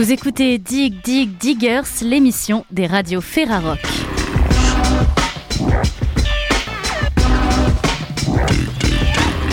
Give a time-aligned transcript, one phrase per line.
[0.00, 3.78] Vous écoutez Dig Dig Diggers, l'émission des radios Ferrarock.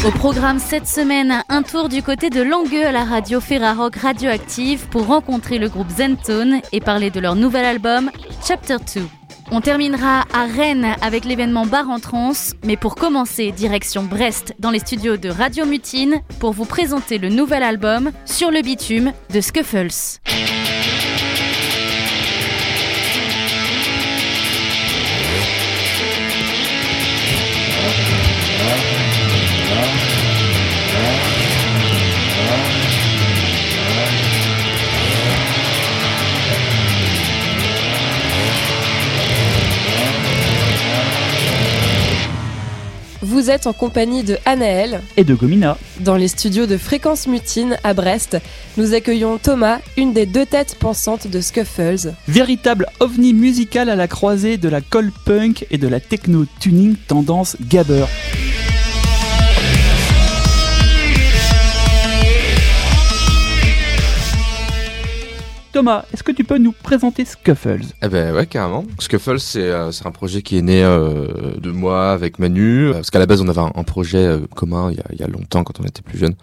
[0.05, 4.87] Au programme cette semaine, un tour du côté de Langueux à la radio Ferrarock Radioactive
[4.87, 8.09] pour rencontrer le groupe Zentone et parler de leur nouvel album
[8.41, 9.16] Chapter 2.
[9.49, 12.33] On terminera à Rennes avec l'événement Bar en Trans,
[12.65, 17.29] mais pour commencer, direction Brest dans les studios de Radio Mutine pour vous présenter le
[17.29, 20.19] nouvel album Sur le bitume de Scuffles.
[43.29, 45.77] Vous êtes en compagnie de Anaël et de Gomina.
[45.99, 48.37] Dans les studios de Fréquence Mutine à Brest,
[48.77, 52.13] nous accueillons Thomas, une des deux têtes pensantes de Scuffles.
[52.29, 56.95] Véritable ovni musical à la croisée de la cold punk et de la techno tuning
[57.09, 58.05] tendance gabber.
[65.77, 67.85] Thomas, est-ce que tu peux nous présenter Scuffles?
[68.01, 68.83] Eh ben ouais, carrément.
[68.97, 71.27] Scuffles, c'est euh, un projet qui est né euh,
[71.59, 75.19] de moi avec Manu, parce qu'à la base on avait un, projet euh, commun il
[75.19, 76.33] y, a, longtemps quand on était plus jeune.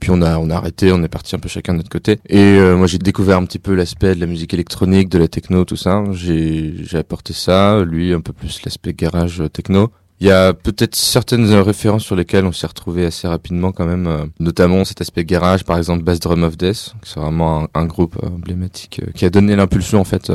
[0.00, 2.18] Puis on a on a arrêté, on est parti un peu chacun de notre côté.
[2.28, 5.28] Et euh, moi j'ai découvert un petit peu l'aspect de la musique électronique, de la
[5.28, 6.02] techno, tout ça.
[6.10, 9.92] J'ai apporté ça, lui un peu plus l'aspect garage techno.
[10.22, 14.06] Il y a peut-être certaines références sur lesquelles on s'est retrouvé assez rapidement quand même,
[14.06, 17.86] euh, notamment cet aspect garage, par exemple Bass Drum of Death, c'est vraiment un, un,
[17.86, 20.30] groupe euh, emblématique euh, qui a donné l'impulsion en fait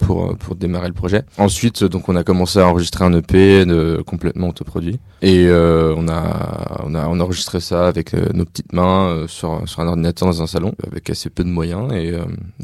[0.00, 1.22] pour pour démarrer le projet.
[1.38, 6.80] Ensuite, donc on a commencé à enregistrer un EP de, complètement autoproduit et on a
[6.84, 10.42] on a on a enregistré ça avec nos petites mains sur sur un ordinateur dans
[10.42, 12.12] un salon avec assez peu de moyens et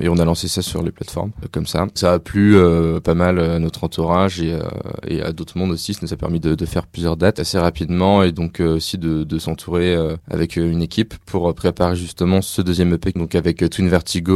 [0.00, 1.86] et on a lancé ça sur les plateformes comme ça.
[1.94, 2.56] Ça a plu
[3.04, 4.58] pas mal à notre entourage et,
[5.06, 5.94] et à d'autres mondes aussi.
[5.94, 8.98] Ça nous a permis de de, faire plusieurs dates assez rapidement et donc euh, aussi
[8.98, 13.68] de, s'entourer euh, avec euh, une équipe pour préparer justement ce deuxième EP donc avec
[13.70, 14.28] Twin Vertigo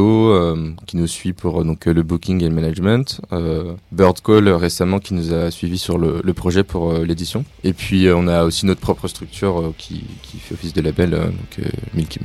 [0.86, 3.20] qui nous suit pour donc le booking et le management,
[3.90, 8.26] Bird Call récemment qui nous a suivi sur le, projet pour l'édition et puis on
[8.26, 10.04] a aussi notre propre structure qui,
[10.38, 12.20] fait office de label donc Milky.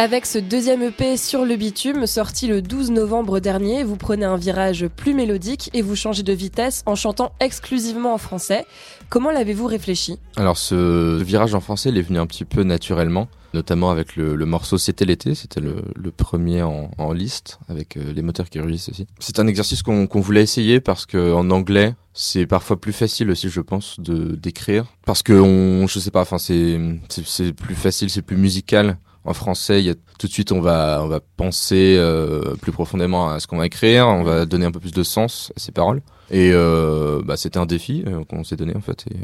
[0.00, 4.38] Avec ce deuxième EP sur le bitume, sorti le 12 novembre dernier, vous prenez un
[4.38, 8.64] virage plus mélodique et vous changez de vitesse en chantant exclusivement en français.
[9.10, 10.18] Comment l'avez-vous réfléchi?
[10.36, 14.34] Alors ce virage en français, il est venu un petit peu naturellement, notamment avec le,
[14.46, 19.06] morceau C'était l'été, c'était le, premier en, liste, avec euh, les moteurs qui rugissent aussi.
[19.18, 23.50] C'est un exercice qu'on qu voulait essayer parce qu'en anglais, c'est parfois plus facile aussi,
[23.50, 24.86] je pense, de d'écrire.
[25.04, 26.80] Parce que on, je sais pas, enfin c'est
[27.10, 30.60] c'est plus facile, c'est plus musical en français, il y a, tout de suite on
[30.60, 34.66] va on va penser euh, plus profondément à ce qu'on va écrire, on va donner
[34.66, 36.00] un peu plus de sens à ces paroles.
[36.30, 39.16] Et euh, bah, c'était un défi euh, qu'on s'est donné en fait, et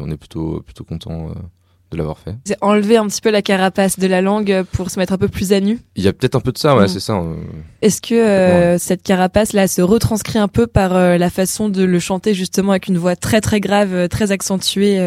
[0.00, 1.30] on est plutôt plutôt content
[1.90, 2.34] de l'avoir fait.
[2.46, 5.28] C'est enlever un petit peu la carapace de la langue pour se mettre un peu
[5.28, 5.78] plus à nu?
[5.94, 6.88] Il y a peut-être un peu de ça, ouais, mmh.
[6.88, 7.22] c'est ça.
[7.82, 12.34] Est-ce que cette carapace là se retranscrit un peu par la façon de le chanter
[12.34, 14.98] justement avec une voix très très grave, très accentuée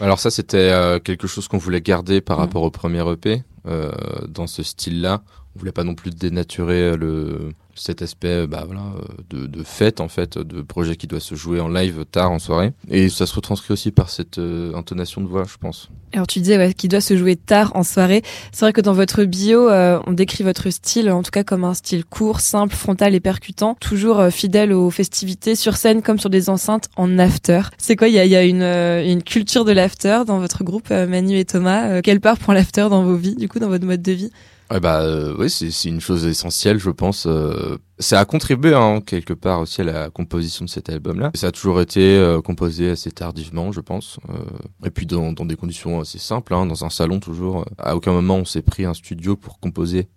[0.00, 2.40] Alors ça c'était quelque chose qu'on voulait garder par mmh.
[2.40, 3.42] rapport au premier EP.
[3.66, 3.92] Euh,
[4.28, 5.22] dans ce style-là.
[5.54, 8.82] On voulait pas non plus dénaturer le cet aspect bah voilà
[9.30, 12.38] de, de fête en fait de projet qui doit se jouer en live tard en
[12.38, 12.72] soirée.
[12.88, 15.88] Et ça se retranscrit aussi par cette euh, intonation de voix je pense.
[16.12, 18.22] Alors tu disais ouais, qui doit se jouer tard en soirée.
[18.52, 21.64] C'est vrai que dans votre bio euh, on décrit votre style en tout cas comme
[21.64, 26.18] un style court simple frontal et percutant toujours euh, fidèle aux festivités sur scène comme
[26.18, 27.62] sur des enceintes en after.
[27.78, 28.08] C'est quoi?
[28.08, 31.44] Il y a, y a une, une culture de l'after dans votre groupe Manu et
[31.44, 32.02] Thomas?
[32.02, 34.30] Quelle part prend l'after dans vos vies du coup dans votre mode de vie?
[34.70, 37.26] Ouais bah euh, oui c'est une chose essentielle je pense.
[37.26, 41.30] Euh, ça a contribué hein, quelque part aussi à la composition de cet album là.
[41.34, 44.18] Ça a toujours été euh, composé assez tardivement je pense.
[44.30, 47.66] Euh, et puis dans, des conditions assez simples, hein, dans un salon toujours.
[47.76, 50.08] À aucun moment on s'est pris un studio pour composer.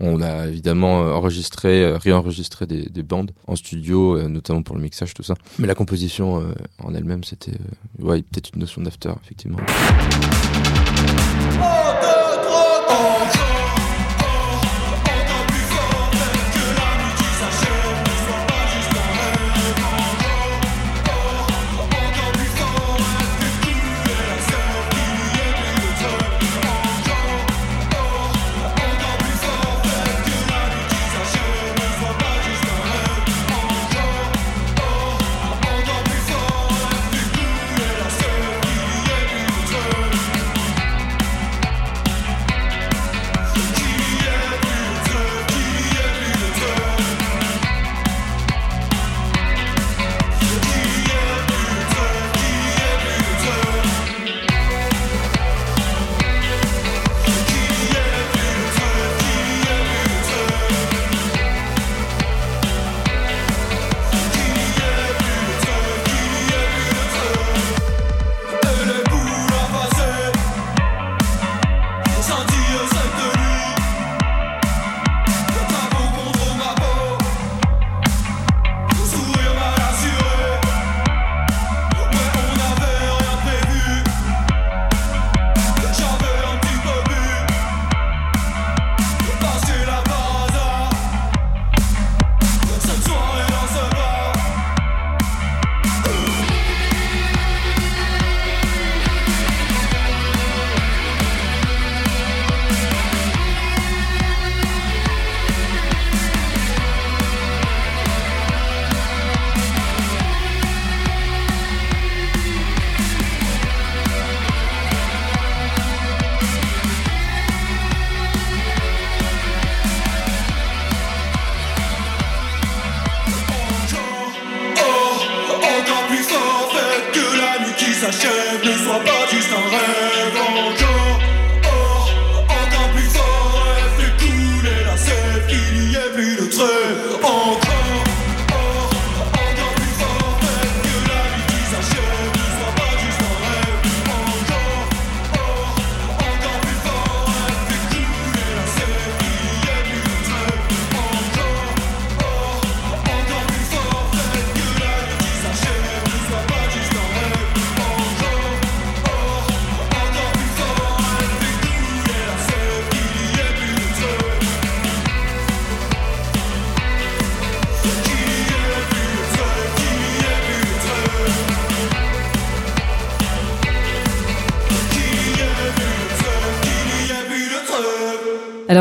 [0.00, 5.22] On a évidemment enregistré, réenregistré des, des bandes en studio, notamment pour le mixage tout
[5.22, 5.34] ça.
[5.58, 6.42] Mais la composition
[6.82, 7.58] en elle-même c'était
[7.98, 9.58] ouais peut-être une notion d'after effectivement.
[11.60, 12.21] s'achève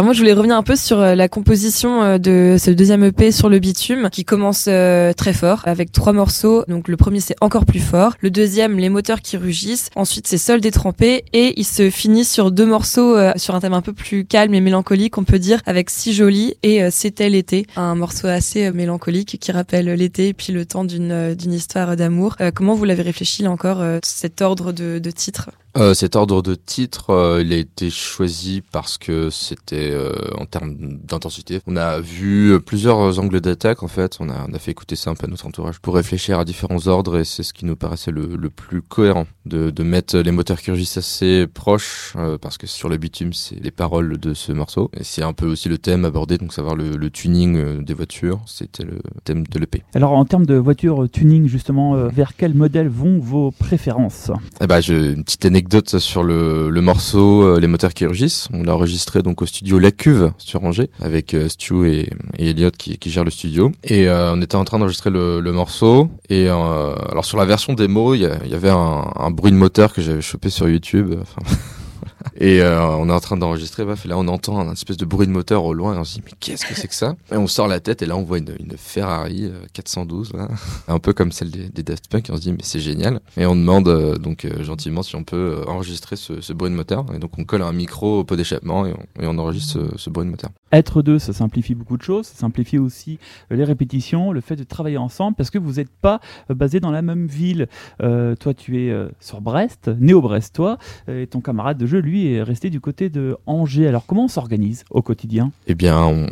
[0.01, 3.03] Alors moi je voulais revenir un peu sur euh, la composition euh, de ce deuxième
[3.03, 6.63] EP sur le bitume qui commence euh, très fort avec trois morceaux.
[6.67, 10.39] Donc le premier c'est encore plus fort, le deuxième les moteurs qui rugissent, ensuite c'est
[10.39, 14.25] Sol détrempé et il se finit sur deux morceaux sur un thème un peu plus
[14.25, 18.71] calme et mélancolique on peut dire avec Si joli et C'était l'été, un morceau assez
[18.71, 22.37] mélancolique qui rappelle l'été et puis le temps d'une histoire d'amour.
[22.55, 27.11] Comment vous l'avez réfléchi là encore cet ordre de titres Euh, cet ordre de titre,
[27.11, 31.61] euh, il a été choisi parce que c'était euh, en termes d'intensité.
[31.65, 34.17] On a vu euh, plusieurs angles d'attaque en fait.
[34.19, 36.45] On a, on a fait écouter ça un peu à notre entourage pour réfléchir à
[36.45, 40.17] différents ordres et c'est ce qui nous paraissait le, le plus cohérent de, de mettre
[40.17, 44.17] les moteurs qui rugissent assez proches euh, parce que sur le bitume c'est les paroles
[44.17, 47.09] de ce morceau et c'est un peu aussi le thème abordé donc savoir le, le
[47.09, 48.41] tuning euh, des voitures.
[48.45, 49.83] C'était le thème de l'EP.
[49.95, 54.31] Alors en termes de voiture tuning justement, vers quel modèle vont vos préférences?
[54.59, 55.60] Eh ben, j'ai une petite anecdote
[55.97, 58.47] sur le, le morceau euh, Les moteurs qui rugissent.
[58.53, 62.49] On l'a enregistré donc au studio La Cuve sur Angers avec euh, Stu et, et
[62.49, 63.71] Elliot qui, qui gèrent le studio.
[63.83, 66.09] Et euh, on était en train d'enregistrer le, le morceau.
[66.29, 69.57] Et euh, alors sur la version démo, il y, y avait un, un bruit de
[69.57, 71.15] moteur que j'avais chopé sur YouTube.
[72.39, 75.05] Et euh, on est en train d'enregistrer, bref, et là on entend un espèce de
[75.05, 77.15] bruit de moteur au loin, et on se dit mais qu'est-ce que c'est que ça?
[77.31, 80.47] Et on sort la tête, et là on voit une, une Ferrari euh, 412, là,
[80.87, 83.19] un peu comme celle des, des Daft Punk, et on se dit mais c'est génial.
[83.37, 86.69] Et on demande euh, donc euh, gentiment si on peut euh, enregistrer ce, ce bruit
[86.69, 89.73] de moteur, et donc on colle un micro au pot d'échappement, et et on enregistre
[89.73, 90.51] ce, ce bruit de moteur.
[90.71, 93.19] Être deux, ça simplifie beaucoup de choses, ça simplifie aussi
[93.51, 96.79] euh, les répétitions, le fait de travailler ensemble, parce que vous n'êtes pas euh, basés
[96.79, 97.67] dans la même ville.
[98.01, 100.77] Euh, toi, tu es euh, sur Brest, néo-brestois,
[101.09, 103.87] euh, et ton camarade de jeu, lui, est resté du côté de Angers.
[103.87, 105.51] Alors, comment on s'organise au quotidien?
[105.67, 106.27] Eh bien, on,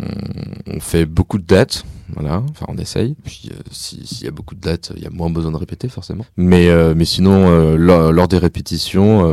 [0.79, 2.43] fait beaucoup de dates, voilà.
[2.49, 3.15] Enfin, on essaye.
[3.23, 5.57] Puis, euh, si- s'il y a beaucoup de dates, il y a moins besoin de
[5.57, 6.25] répéter forcément.
[6.37, 9.23] Mais, euh, sinon, euh, lors, des répétitions,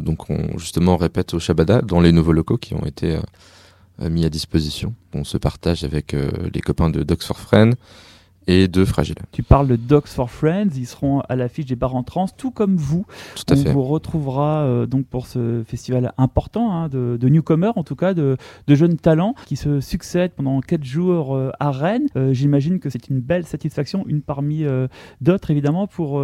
[0.00, 3.16] donc on justement répète au Shabada dans les nouveaux locaux qui ont été
[4.00, 4.94] mis à disposition.
[5.14, 6.16] On se partage avec
[6.52, 7.74] les copains de Docs for Friends
[8.50, 9.14] et de Fragile.
[9.30, 12.50] Tu parles de Dogs for Friends, ils seront à l'affiche des bars en trans, tout
[12.50, 13.06] comme vous.
[13.36, 13.72] Tout à on fait.
[13.72, 18.12] vous retrouvera euh, donc pour ce festival important hein, de, de newcomers, en tout cas
[18.12, 22.08] de, de jeunes talents qui se succèdent pendant quatre jours euh, à Rennes.
[22.16, 24.64] Euh, J'imagine que c'est une belle satisfaction, une parmi
[25.20, 26.22] d'autres évidemment pour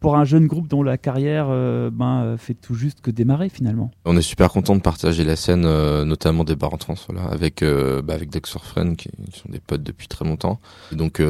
[0.00, 1.48] pour un jeune groupe dont la carrière
[1.92, 3.90] ben, fait tout juste que démarrer finalement.
[4.04, 5.62] On est super content de partager la scène,
[6.04, 9.48] notamment des bars en trans, voilà, avec bah, avec Docs for Friends qui, qui sont
[9.50, 10.58] des potes depuis très longtemps.
[10.92, 11.20] Et donc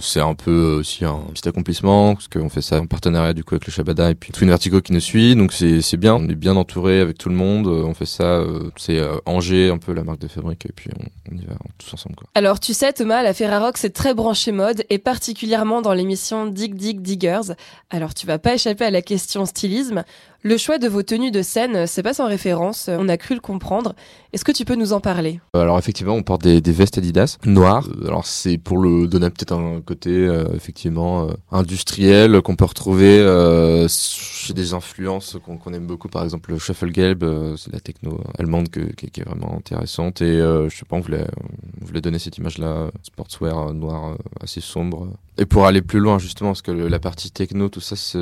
[0.00, 3.54] c'est un peu aussi un petit accomplissement parce qu'on fait ça en partenariat du coup
[3.54, 5.36] avec le Shabada et puis Twin Vertigo qui nous suit.
[5.36, 7.66] Donc c'est bien, on est bien entouré avec tout le monde.
[7.66, 10.72] Euh, On fait ça, euh, c'est euh, Angers un peu la marque de fabrique et
[10.72, 12.28] puis on, on y va tous ensemble quoi.
[12.34, 16.74] Alors tu sais Thomas, la Ferrarock c'est très branché mode et particulièrement dans l'émission Dig
[16.74, 17.54] Dig Diggers.
[17.90, 20.04] Alors tu vas pas échapper à la question stylisme.
[20.42, 23.40] Le choix de vos tenues de scène, c'est pas sans référence, on a cru le
[23.40, 23.94] comprendre.
[24.32, 25.40] Est-ce que tu peux nous en parler?
[25.52, 27.88] Alors effectivement, on porte des, des vestes Adidas noires.
[28.02, 32.66] Euh, Alors c'est pour le donner peut-être un côté euh, effectivement euh, industriel qu'on peut
[32.66, 36.08] retrouver euh, chez des influences qu'on aime beaucoup.
[36.08, 39.56] Par exemple, le Shuffle Gelb, euh, c'est la techno allemande que- qui, qui est vraiment
[39.56, 40.22] intéressante.
[40.22, 41.26] Et euh, je sais pas, on voulait,
[41.82, 45.08] on voulait donner cette image-là, euh, sportswear euh, noir euh, assez sombre.
[45.40, 48.18] Et pour aller plus loin justement, parce que le- la partie techno, tout ça, c'est-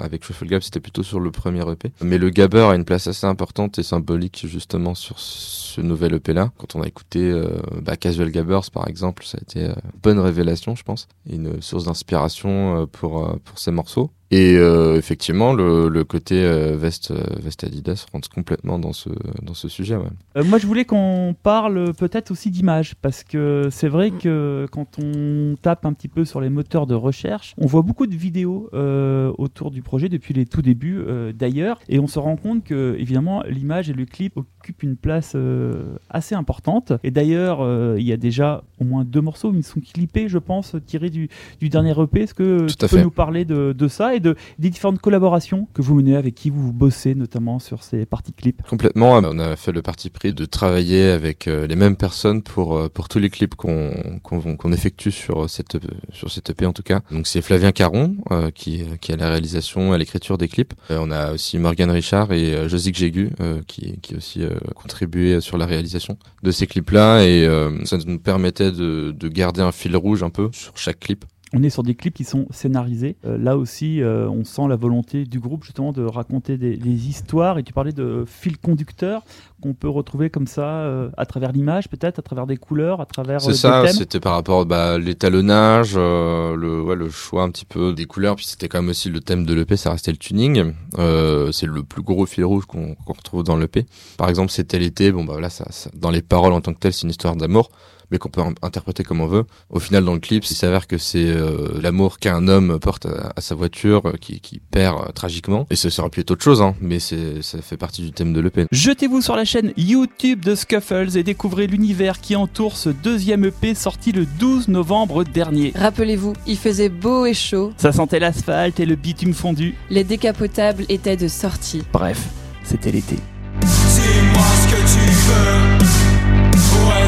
[0.00, 1.90] avec Shuffle Gab, c'était plutôt sur le premier EP.
[2.02, 6.32] Mais le gabber a une place assez importante et symbolique justement sur ce nouvel EP
[6.32, 6.52] là.
[6.58, 7.48] Quand on a écouté euh,
[7.82, 11.34] bah, Casual Gabbers par exemple, ça a été euh, une bonne révélation, je pense, et
[11.34, 14.10] une source d'inspiration euh, pour euh, pour ces morceaux.
[14.34, 19.10] Et euh, effectivement, le, le côté euh, veste euh, veste Adidas rentre complètement dans ce
[19.42, 19.96] dans ce sujet.
[19.96, 20.06] Ouais.
[20.38, 24.86] Euh, moi, je voulais qu'on parle peut-être aussi d'image, parce que c'est vrai que quand
[24.98, 27.54] on tape un petit peu sur les moteurs de recherche.
[27.58, 31.80] On voit beaucoup de vidéos euh, autour du projet depuis les tout débuts euh, d'ailleurs,
[31.88, 35.96] et on se rend compte que évidemment l'image et le clip occupent une place euh,
[36.08, 36.92] assez importante.
[37.02, 40.38] Et d'ailleurs, euh, il y a déjà au moins deux morceaux qui sont clippés, je
[40.38, 41.28] pense, tirés du,
[41.60, 42.22] du dernier EP.
[42.22, 43.02] Est-ce que Tout tu peux fait.
[43.02, 46.50] nous parler de, de ça et de, des différentes collaborations que vous menez avec qui
[46.50, 48.62] vous, bossez notamment sur ces parties clips?
[48.68, 49.12] Complètement.
[49.14, 53.08] On a fait le parti pris de travailler avec euh, les mêmes personnes pour pour
[53.08, 53.92] tous les clips qu'on
[54.22, 55.76] qu'on effectue sur cette
[56.12, 57.00] sur cette EP en tout cas.
[57.10, 60.74] Donc c'est Flavien Caron euh, qui qui a la réalisation et l'écriture des clips.
[60.90, 63.30] On a aussi Morgan Richard et Josique Jégu
[63.66, 64.42] qui qui aussi
[64.74, 69.28] contribué sur la réalisation de ces clips là et euh, ça nous permettait de de
[69.28, 71.24] garder un fil rouge un peu sur chaque clip.
[71.54, 73.16] On est sur des clips qui sont scénarisés.
[73.26, 77.08] Euh, là aussi, euh, on sent la volonté du groupe justement de raconter des, des
[77.08, 77.58] histoires.
[77.58, 79.22] Et tu parlais de fil conducteur
[79.60, 83.06] qu'on peut retrouver comme ça euh, à travers l'image, peut-être, à travers des couleurs, à
[83.06, 83.96] travers euh, C'est ça, des thèmes.
[83.98, 88.36] c'était par rapport bah, l'étalonnage, euh, le, ouais, le choix un petit peu des couleurs,
[88.36, 90.72] puis c'était quand même aussi le thème de l'EP, ça restait le tuning.
[90.98, 93.86] Euh, c'est le plus gros fil rouge qu'on qu'on retrouve dans l'EP.
[94.16, 96.78] Par exemple, c'était l'été, bon bah là, ça, ça- dans les paroles en tant que
[96.78, 97.70] telles, c'est une histoire d'amour,
[98.12, 99.44] mais qu'on peut in- interpréter comme on veut.
[99.70, 103.32] Au final, dans le clip, il s'avère que c'est euh, l'amour qu'un homme porte à,
[103.34, 105.66] à sa voiture, euh, qui, qui perd euh, tragiquement.
[105.70, 108.32] Et ça, ça aurait pu être autre chose, hein, mais ça fait partie du thème
[108.32, 108.66] de l'EP.
[108.70, 113.74] Jetez-vous sur la chaîne YouTube de Scuffles et découvrez l'univers qui entoure ce deuxième EP
[113.74, 115.72] sorti le 12 novembre dernier.
[115.74, 119.74] Rappelez-vous, il faisait beau et chaud, Ça sentait l'asphalte et le bitume fondu.
[119.90, 121.82] les décapotables étaient de sortie.
[121.92, 122.20] Bref,
[122.62, 123.16] c'était l'été.
[123.60, 126.01] Dis-moi ce que tu veux.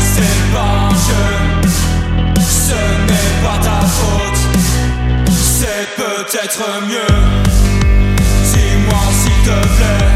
[0.00, 1.28] C'est pas un jeu.
[2.40, 2.74] Ce
[3.08, 4.40] n'est pas ta faute.
[5.32, 7.16] C'est peut-être mieux.
[8.52, 10.12] Dis-moi s'il te plaît.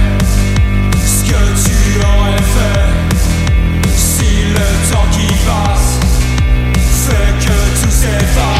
[1.04, 3.96] Ce que tu aurais fait.
[3.96, 5.98] Si le temps qui passe
[7.06, 8.57] fait que tout s'efface.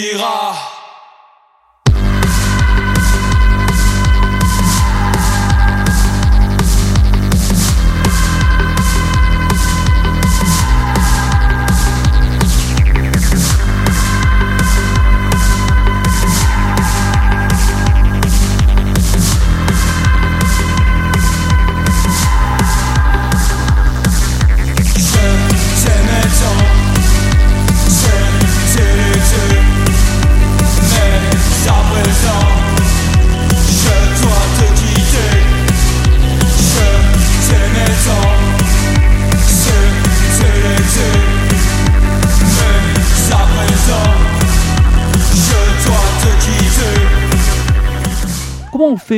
[0.00, 0.49] Jamais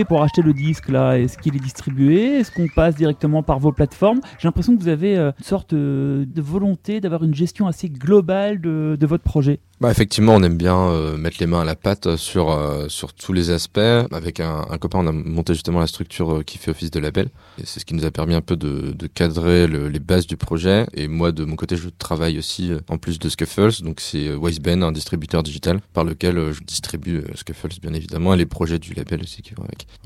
[0.01, 1.19] pour acheter le disque là?
[1.19, 2.39] Est-ce qu'il est distribué?
[2.39, 4.21] Est-ce qu'on passe directement par vos plateformes?
[4.39, 7.89] J'ai l'impression que vous avez euh, une sorte euh, de volonté d'avoir une gestion assez
[7.91, 9.59] globale de, votre projet.
[9.81, 12.59] Bah effectivement, on aime bien euh, mettre les mains à la pâte sur
[12.89, 13.79] sur tous les aspects.
[13.79, 17.29] Avec un, copain, on a monté justement la structure qui fait office de label.
[17.65, 20.87] C'est ce qui nous a permis un peu de, cadrer le- les bases du projet.
[20.95, 23.83] Et moi, de mon côté, je travaille aussi en plus de Scuffles.
[23.83, 28.47] Donc c'est Wiseben, un distributeur digital par lequel je distribue Scuffles bien évidemment et les
[28.47, 29.53] projets du label aussi qui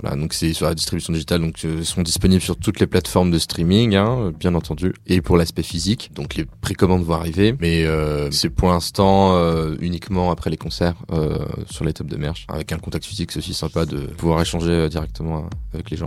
[0.02, 1.40] Voilà, donc c'est sur la distribution digitale.
[1.40, 4.92] Donc euh, ils sont disponibles sur toutes les plateformes de streaming, hein, bien entendu.
[5.06, 9.76] Et pour l'aspect physique, donc les précommandes vont arriver, mais euh, c'est pour l'instant euh,
[9.80, 11.38] uniquement après les concerts euh,
[11.70, 12.46] sur les tops de merch.
[12.48, 16.06] Avec un contact physique, c'est aussi sympa de pouvoir échanger euh, directement avec les gens.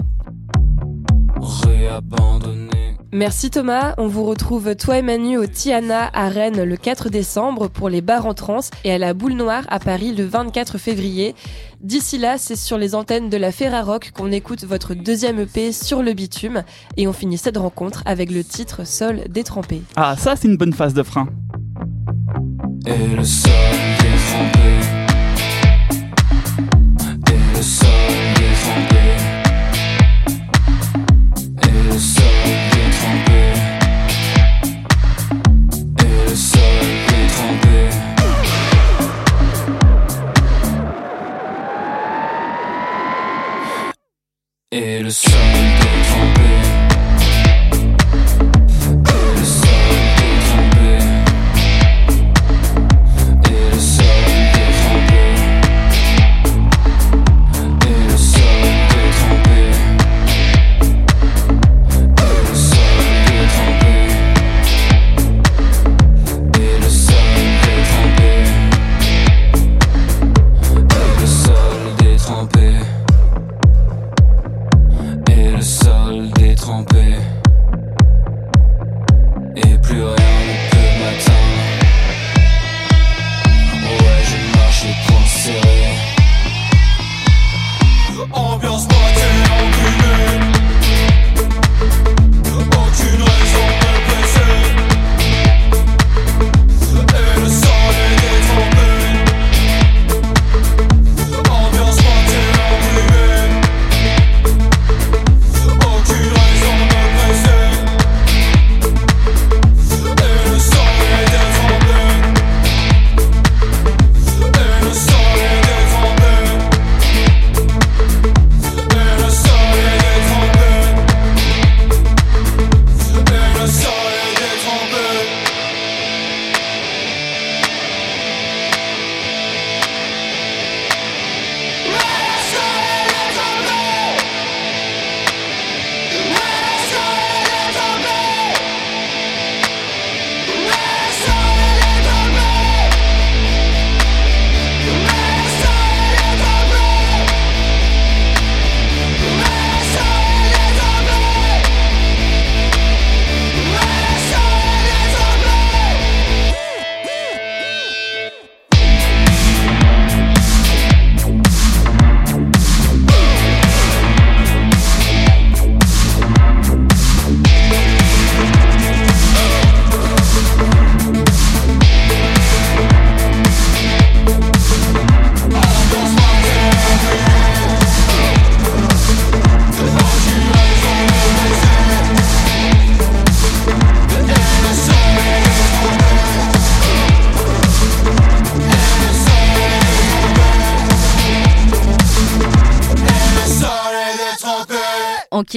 [1.41, 2.69] Réabandonné.
[3.11, 7.67] Merci Thomas, on vous retrouve toi et Manu au Tiana à Rennes le 4 décembre
[7.67, 11.33] pour les bars en trans et à la Boule Noire à Paris le 24 février.
[11.81, 16.03] D'ici là, c'est sur les antennes de la Ferrarock qu'on écoute votre deuxième EP sur
[16.03, 16.63] le bitume
[16.98, 19.81] et on finit cette rencontre avec le titre Sol détrempé.
[19.95, 21.29] Ah, ça c'est une bonne phase de frein.
[22.86, 23.51] Et le sol
[23.98, 24.98] détrempé Et le sol détrempé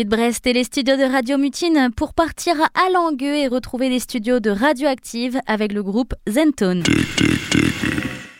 [0.04, 4.40] Brest et les studios de Radio Mutine pour partir à Langueux et retrouver les studios
[4.40, 6.82] de Radioactive avec le groupe Zentone.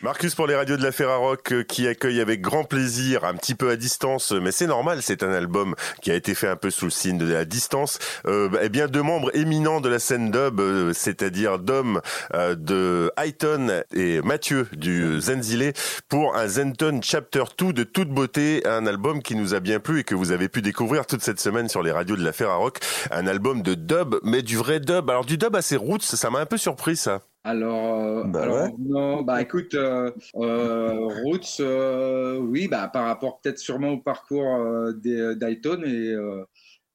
[0.03, 3.55] Marcus pour les radios de la Ferrarock euh, qui accueille avec grand plaisir, un petit
[3.55, 6.71] peu à distance, mais c'est normal, c'est un album qui a été fait un peu
[6.71, 10.33] sous le signe de la distance, euh, eh bien deux membres éminents de la scène
[10.33, 12.01] dub, euh, c'est-à-dire Dom
[12.35, 15.73] euh, de Highton et Mathieu du Zenzile
[16.09, 20.01] pour un Zenton Chapter 2 de toute beauté, un album qui nous a bien plu
[20.01, 22.81] et que vous avez pu découvrir toute cette semaine sur les radios de la Ferrarock,
[23.13, 25.09] un album de dub, mais du vrai dub.
[25.11, 27.21] Alors du dub assez roots, ça m'a un peu surpris ça.
[27.45, 28.75] Alors, euh, Bah alors, ouais.
[28.79, 34.93] non, bah écoute, euh, euh, Roots, euh, oui, bah par rapport peut-être sûrement au parcours
[34.95, 36.15] des d'Ayton et,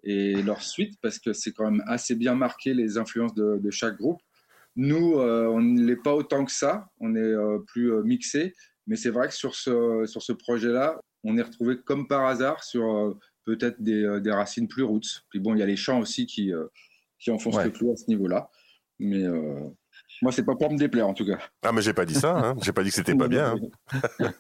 [0.04, 3.72] et leur suite, parce que c'est quand même assez bien marqué les influences de, de
[3.72, 4.22] chaque groupe.
[4.78, 7.34] Nous, on ne l'est pas autant que ça, on est
[7.66, 8.54] plus mixé,
[8.86, 12.64] mais c'est vrai que sur ce, sur ce projet-là, on est retrouvé comme par hasard
[12.64, 15.24] sur peut-être des, des racines plus roots.
[15.30, 16.54] Puis bon, il y a les chants aussi qui,
[17.20, 17.66] qui enfoncent Ouais.
[17.66, 18.50] le clou à ce niveau-là.
[19.00, 19.24] Mais
[20.22, 21.38] moi, c'est pas pour me déplaire en tout cas.
[21.64, 22.56] Ah mais j'ai pas dit ça, hein.
[22.62, 23.56] j'ai pas dit que c'était pas bien.
[23.56, 23.60] hein.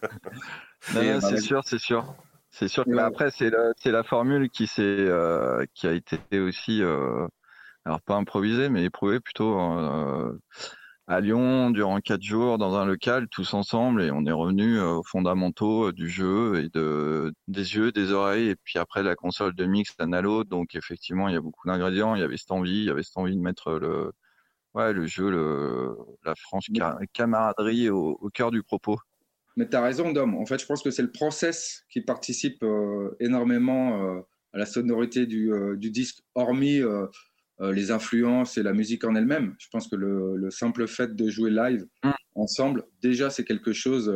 [0.89, 1.41] Non, Et, non, bah, c'est vas-y.
[1.41, 2.15] sûr, c'est sûr.
[2.49, 3.01] C'est sûr que Ouais.
[3.01, 7.27] après, c'est la, c'est la formule qui s'est, euh, qui a été aussi, euh,
[7.85, 10.37] alors pas improvisée, mais éprouvée plutôt euh,
[11.07, 14.95] à Lyon durant quatre jours dans un local, tous ensemble, et on est revenu euh,
[14.97, 19.53] aux fondamentaux du jeu et de des yeux, des oreilles, et puis après la console
[19.55, 20.49] de mix l'un à l'autre.
[20.49, 22.15] Donc effectivement, il y a beaucoup d'ingrédients.
[22.15, 24.11] Il y avait cette envie, il y avait cette envie de mettre le,
[24.77, 28.97] ouais, le jeu, le, la franche ca- camaraderie au, au cœur du propos.
[29.55, 30.35] Mais tu as raison, Dom.
[30.35, 34.21] En fait, je pense que c'est le process qui participe euh, énormément euh,
[34.53, 36.81] à la sonorité du, euh, du disque, hormis
[37.59, 39.55] les influences et la musique en elle-même.
[39.57, 42.11] Je pense que le, le simple fait de jouer live Mm.
[42.35, 44.13] ensemble, déjà, c'est quelque chose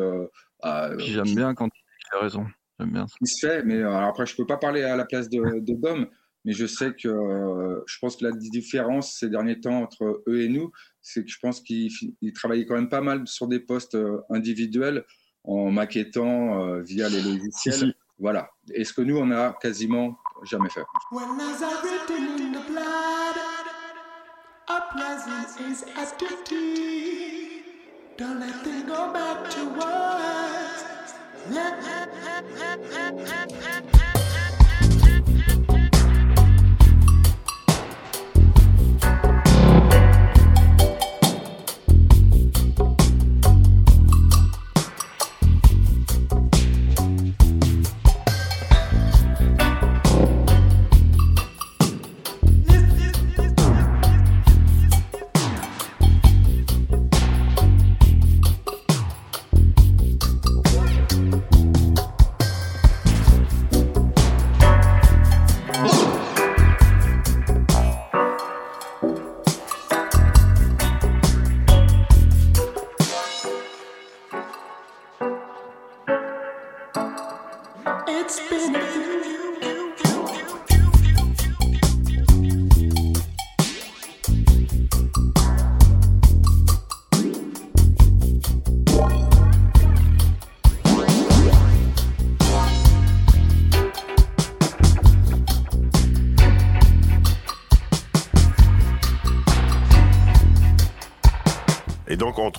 [0.99, 2.45] j'aime bien quand tu as raison.
[2.79, 3.15] J'aime bien ça.
[3.19, 3.63] qui se fait.
[3.63, 6.07] Mais alors après, je peux pas parler à la place de, de Dom,
[6.45, 10.41] mais je sais que euh, je pense que la différence ces derniers temps entre eux
[10.41, 13.59] et nous, c'est que je pense qu'ils ils travaillaient quand même pas mal sur des
[13.59, 15.05] postes euh, individuels
[15.43, 17.73] en maquettant euh, via les logiciels.
[17.73, 17.93] Si, si.
[18.19, 18.49] Voilà.
[18.73, 20.83] Et ce que nous, on a quasiment jamais fait.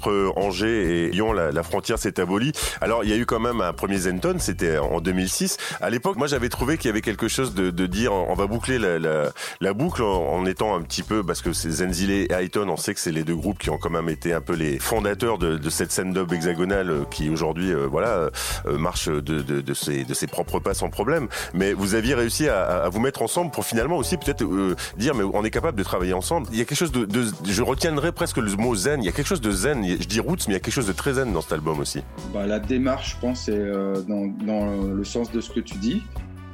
[0.02, 2.52] Entre Angers et Lyon, la, la frontière s'est abolie.
[2.80, 5.58] Alors il y a eu quand même un premier Zenton, c'était en 2006.
[5.80, 8.46] À l'époque, moi j'avais trouvé qu'il y avait quelque chose de, de dire, on va
[8.46, 12.10] boucler la, la, la boucle en, en étant un petit peu, parce que c'est Zenzile
[12.10, 14.40] et Highton, on sait que c'est les deux groupes qui ont quand même été un
[14.40, 18.30] peu les fondateurs de, de cette scène dub hexagonale euh, qui aujourd'hui, euh, voilà,
[18.66, 21.28] euh, marche de, de, de, ses, de ses propres pas sans problème.
[21.54, 25.14] Mais vous aviez réussi à, à vous mettre ensemble pour finalement aussi peut-être euh, dire,
[25.14, 26.48] mais on est capable de travailler ensemble.
[26.50, 27.06] Il y a quelque chose de
[27.44, 29.00] je retiendrai presque le mot zen.
[29.02, 29.84] Il y a quelque chose de zen.
[30.00, 31.80] Je dis roots, mais il y a quelque chose de très zen dans cet album
[31.80, 32.02] aussi.
[32.32, 35.76] Bah, la démarche, je pense, est euh, dans, dans le sens de ce que tu
[35.78, 36.02] dis.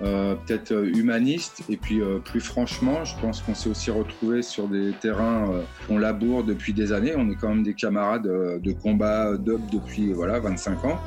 [0.01, 4.43] Euh, peut-être euh, humaniste et puis euh, plus franchement je pense qu'on s'est aussi retrouvé
[4.43, 8.29] sur des terrains euh, qu'on laboure depuis des années on est quand même des camarades
[8.29, 11.01] euh, de combat d'up depuis voilà 25 ans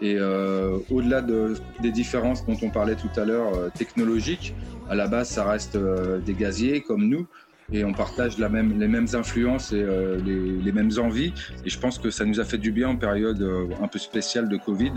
[0.00, 4.54] et euh, au-delà de, des différences dont on parlait tout à l'heure euh, technologiques
[4.88, 7.26] à la base ça reste euh, des gaziers comme nous
[7.72, 11.32] et on partage la même, les mêmes influences et euh, les, les mêmes envies.
[11.64, 13.98] Et je pense que ça nous a fait du bien en période euh, un peu
[13.98, 14.92] spéciale de Covid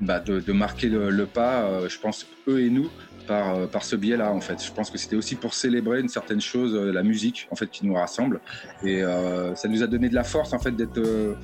[0.00, 2.90] bah, de, de marquer le, le pas, euh, je pense, eux et nous,
[3.26, 4.64] par, euh, par ce biais-là, en fait.
[4.64, 7.70] Je pense que c'était aussi pour célébrer une certaine chose, euh, la musique, en fait,
[7.70, 8.40] qui nous rassemble.
[8.84, 11.34] Et euh, ça nous a donné de la force, en fait, d'être euh,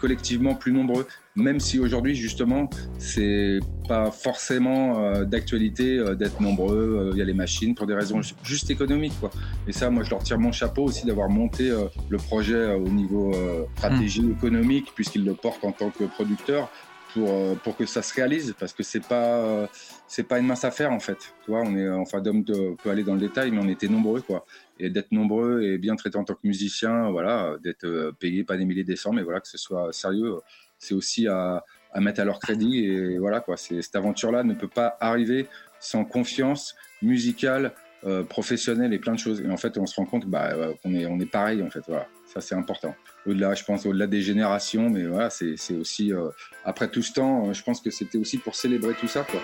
[0.00, 1.06] collectivement plus nombreux.
[1.34, 6.76] Même si aujourd'hui, justement, c'est pas forcément euh, d'actualité euh, d'être nombreux.
[6.76, 9.30] euh, Il y a les machines pour des raisons ju- juste économiques, quoi.
[9.68, 12.76] Et ça, moi, je leur tire mon chapeau aussi d'avoir monté euh, le projet euh,
[12.76, 16.70] au niveau euh, stratégie économique, puisqu'ils le portent en tant que producteur.
[17.14, 19.66] Pour, euh, pour que ça se réalise parce que c'est pas euh,
[20.08, 21.18] c'est pas une mince affaire en fait.
[21.44, 24.20] Tu vois on est enfin Dom peut aller dans le détail mais on était nombreux
[24.20, 24.46] quoi.
[24.78, 28.56] Et d'être nombreux et bien traités en tant que musicien voilà d'être euh, payé pas
[28.56, 30.36] des milliers des cents mais voilà que ce soit sérieux
[30.78, 33.56] c'est aussi à, à mettre à leur crédit et voilà quoi.
[33.56, 35.48] Cette aventure là ne peut pas arriver
[35.80, 37.72] sans confiance musicale
[38.04, 39.40] euh, professionnelle et plein de choses.
[39.40, 41.70] Et en fait on se rend compte bah, euh, qu'on est on est pareil en
[41.70, 42.06] fait voilà.
[42.26, 42.94] Ça c'est important.
[43.26, 46.28] Au-delà je pense au-delà des générations mais voilà c'est aussi euh,
[46.64, 49.40] après tout ce temps je pense que c'était aussi pour célébrer tout ça quoi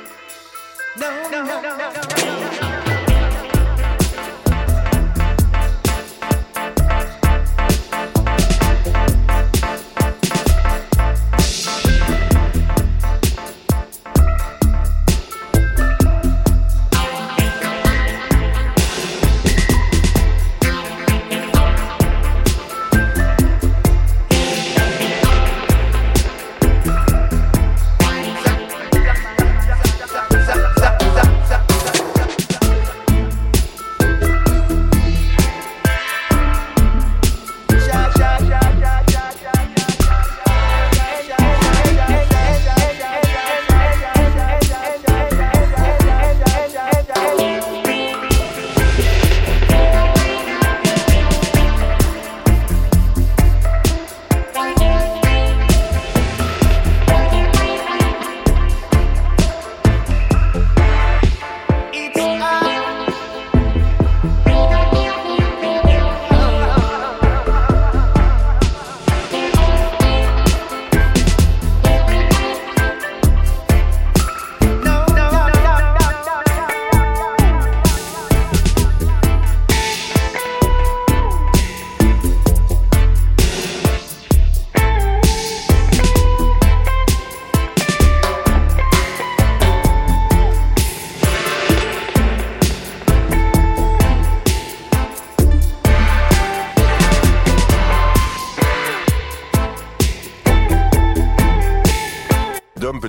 [0.95, 2.82] Dom,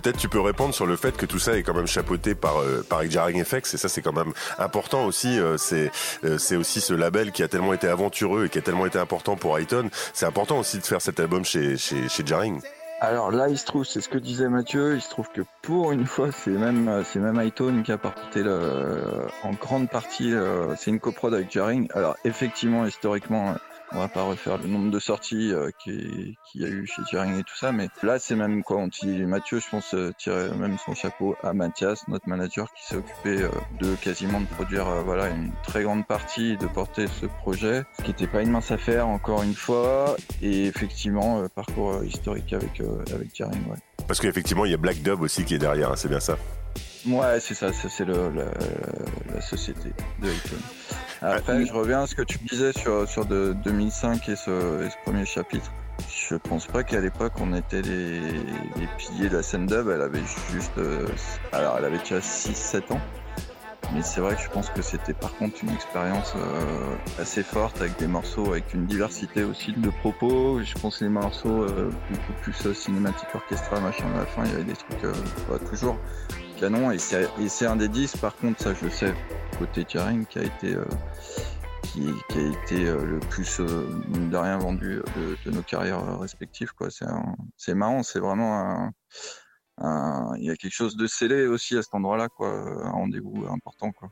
[0.04, 2.58] peut-être tu peux répondre sur le fait que tout ça est quand même chapeauté par
[2.58, 5.40] euh, Jarring FX et ça c'est quand même important aussi.
[5.40, 5.92] euh, c'est
[6.26, 9.00] euh, c'est aussi ce label qui a tellement été aventureux et qui a tellement été
[9.00, 9.90] important pour Iton.
[10.14, 12.60] C'est important aussi de faire cet album chez chez chez Jarring.
[13.00, 15.92] Alors là, il se trouve, c'est ce que disait Mathieu, il se trouve que pour
[15.92, 17.52] une fois, c'est même, c'est même
[17.84, 18.42] qui a porté
[19.44, 21.90] en grande partie, euh, c'est une coprod avec Jarring.
[21.94, 23.56] Alors effectivement, historiquement,
[23.94, 27.02] on va pas refaire le nombre de sorties euh, qui- qu'il y a eu chez
[27.12, 30.12] Jarring et tout ça, mais là, c'est même quoi, on dit, Mathieu, je pense, euh,
[30.18, 34.48] tirer même son chapeau à Mathias, notre manager, qui s'est occupé euh, de quasiment de
[34.48, 38.52] produire, voilà, une très grande partie, de porter ce projet, ce qui n'était pas une
[38.52, 42.82] mince affaire, encore une fois, et effectivement, parcours historique avec,
[43.14, 43.78] avec ouais.
[44.08, 45.92] Parce qu'effectivement il y a Black Dub aussi qui est derrière.
[45.92, 46.38] hein, c'est bien ça.
[47.06, 48.46] Ouais, c'est ça, ça c'est le, la,
[49.34, 50.56] la société de Hilton.
[51.22, 54.90] Après, je reviens à ce que tu disais sur, sur de 2005 et ce, et
[54.90, 55.72] ce premier chapitre.
[56.10, 60.02] Je pense pas qu'à l'époque on était les, les piliers de la scène dub, elle
[60.02, 60.78] avait juste.
[60.78, 61.06] euh,
[61.52, 63.02] alors, elle avait déjà 6-7 ans.
[63.94, 67.80] Mais c'est vrai que je pense que c'était par contre une expérience euh, assez forte
[67.80, 70.62] avec des morceaux avec une diversité aussi de propos.
[70.64, 74.06] Je pense que les morceaux euh, beaucoup plus cinématiques, orchestral, machin.
[74.16, 75.14] À la fin, il y avait des trucs euh,
[75.48, 75.98] pas toujours
[76.64, 76.92] canon.
[76.92, 79.14] Et c'est un des 10, par contre, ça je le sais,
[79.60, 80.86] côté Jarring, qui a été euh,
[81.84, 83.86] qui, a été euh, le plus euh,
[84.32, 85.02] de rien vendu
[85.46, 86.72] de, nos carrières respectives.
[87.58, 88.92] C'est marrant, c'est vraiment
[89.78, 93.46] un, il y a quelque chose de scellé aussi à cet endroit-là, quoi, un rendez-vous
[93.50, 94.10] important, quoi.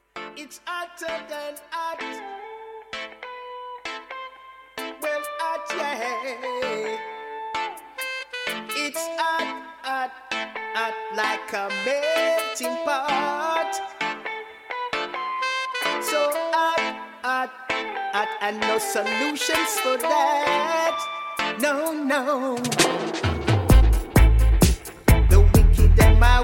[10.73, 13.71] Hot like a melting pot.
[16.01, 17.51] So hot, hot,
[18.13, 20.97] hot, and no solutions for that.
[21.59, 22.55] No, no.
[25.29, 26.41] The wicked and my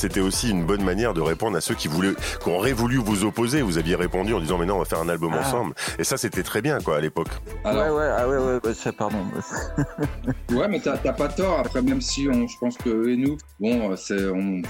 [0.00, 3.24] c'était aussi une bonne manière de répondre à ceux qui voulaient, qui auraient voulu vous
[3.24, 3.62] opposer.
[3.62, 5.40] Vous aviez répondu en disant mais non, on va faire un album Ah.
[5.46, 5.74] ensemble.
[5.98, 7.28] Et ça, c'était très bien quoi à l'époque.
[7.64, 9.18] Alors, ouais, ouais, ah ouais, ouais, bah, pardon.
[10.52, 11.58] Ouais, mais t'as pas tort.
[11.60, 14.62] Après, même si on, je pense que eux et nous, bon, c'est, on,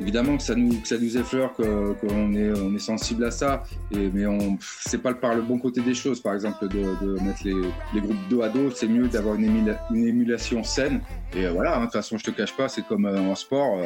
[0.00, 3.30] évidemment que ça nous, que ça nous effleure, que- qu'on est, on est sensible à
[3.32, 3.64] ça.
[3.90, 6.20] Et, mais on, c'est pas le par le bon côté des choses.
[6.20, 7.54] Par exemple, de, de mettre les,
[7.94, 11.00] les groupes dos à dos, c'est mieux d'avoir une, émula- une émulation saine.
[11.34, 13.34] Et euh, voilà, hein, de toute façon, je te cache pas, c'est comme euh, en
[13.34, 13.80] sport,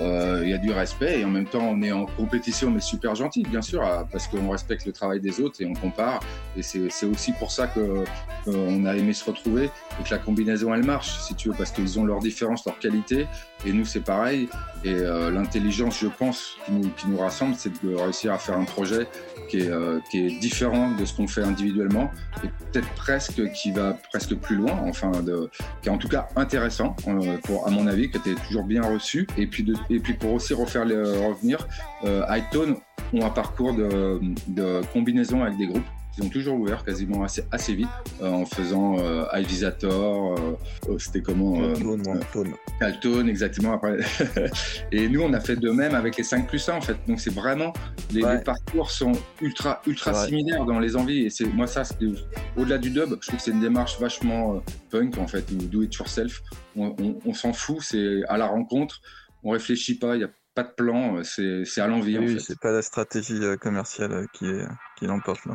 [0.00, 2.80] euh, il y a du respect et en même temps, on est en compétition, mais
[2.80, 6.20] super gentil, bien sûr, parce qu'on respecte le travail des autres et on compare.
[6.56, 8.04] Et c'est aussi pour ça que
[8.44, 11.70] qu'on a aimé se retrouver et que la combinaison elle marche, si tu veux, parce
[11.72, 13.26] qu'ils ont leurs différences, leurs qualités,
[13.66, 14.48] et nous c'est pareil.
[14.84, 18.64] Et l'intelligence, je pense, qui nous, qui nous rassemble, c'est de réussir à faire un
[18.64, 19.08] projet
[19.48, 22.10] qui est, différent de ce qu'on fait individuellement,
[22.42, 25.12] et peut-être presque qui va presque plus loin, enfin,
[25.82, 28.82] qui est en tout cas intéressant, euh, pour, à mon avis, qui était toujours bien
[28.82, 29.26] reçu.
[29.38, 29.64] Et puis,
[30.18, 31.66] pour aussi refaire les, revenir,
[32.04, 32.76] euh, Hightone
[33.12, 35.84] ont un parcours de combinaison avec des groupes.
[36.16, 37.88] Ils ont toujours ouvert quasiment assez, assez vite
[38.22, 40.56] euh, en faisant euh, Ivisator, euh,
[40.90, 41.74] euh, c'était comment euh,
[42.78, 43.72] Caltone, exactement.
[43.74, 43.98] Après.
[44.92, 46.96] et nous, on a fait de même avec les 5 plus 1, en fait.
[47.08, 47.72] Donc, c'est vraiment,
[48.12, 48.36] les, Ouais.
[48.38, 50.26] les parcours sont ultra, ultra Ouais.
[50.28, 51.26] similaires dans les envies.
[51.26, 51.82] Et c'est, moi, ça,
[52.56, 55.56] au-delà du dub, je trouve que c'est une démarche vachement euh, punk, en fait, ou
[55.56, 56.42] do it yourself.
[56.76, 59.00] On, on- on s'en fout, c'est à la rencontre.
[59.42, 61.22] On réfléchit pas, il n'y a pas de plan, euh,
[61.64, 62.40] c'est, à l'envie, Oui, en fait.
[62.40, 64.64] c'est pas la stratégie euh, commerciale euh, qui, est,
[64.96, 65.54] qui l'emporte là.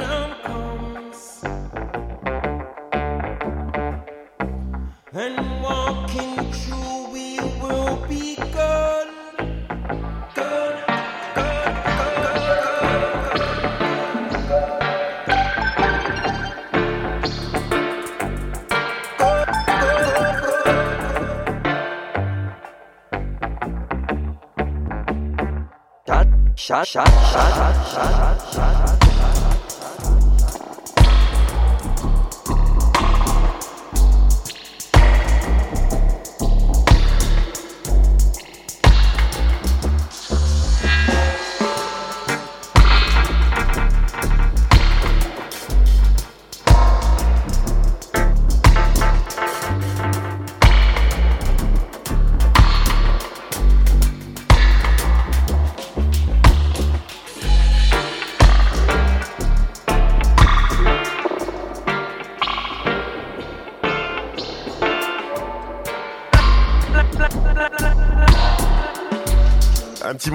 [26.71, 28.80] 闪闪闪闪闪闪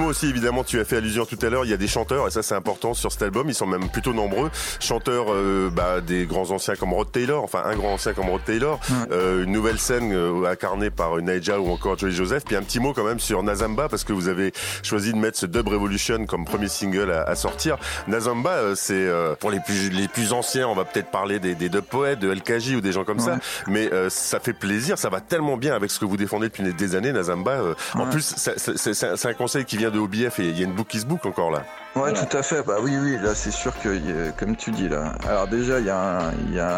[0.07, 2.31] aussi, évidemment, tu as fait allusion tout à l'heure, il y a des chanteurs, et
[2.31, 4.49] ça c'est important sur cet album, ils sont même plutôt nombreux.
[4.79, 8.43] Chanteurs euh, bah, des grands anciens comme Rod Taylor, enfin un grand ancien comme Rod
[8.43, 8.79] Taylor,
[9.11, 12.79] euh, une nouvelle scène euh, incarnée par Naija ou encore Joey Joseph, puis un petit
[12.79, 14.51] mot quand même sur Nazamba, parce que vous avez
[14.83, 17.77] choisi de mettre ce Dub Revolution comme premier single à, à sortir.
[18.07, 21.55] Nazamba, euh, c'est euh, pour les plus, les plus anciens, on va peut-être parler des,
[21.55, 24.97] des dub poètes, de LKJ ou des gens comme ça, mais euh, ça fait plaisir,
[24.97, 27.51] ça va tellement bien avec ce que vous défendez depuis des années, Nazamba.
[27.51, 28.11] euh, En Ouais.
[28.11, 30.99] plus, c'est un conseil qui vient de OBF et il y a une book qui
[30.99, 31.63] se book encore là.
[31.95, 32.61] Ouais, tout à fait.
[32.61, 35.13] Bah oui, oui, là, c'est sûr que, comme tu dis, là.
[35.27, 36.29] Alors, déjà, il y, a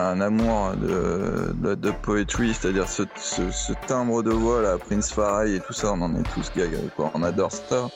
[0.10, 3.03] un- amour de, de, de poetry, c'est-à-dire ce,
[3.88, 7.12] timbre de voix, là, Prince Farai et tout ça, on en est tous gaga, quoi.
[7.15, 7.89] On adore ça.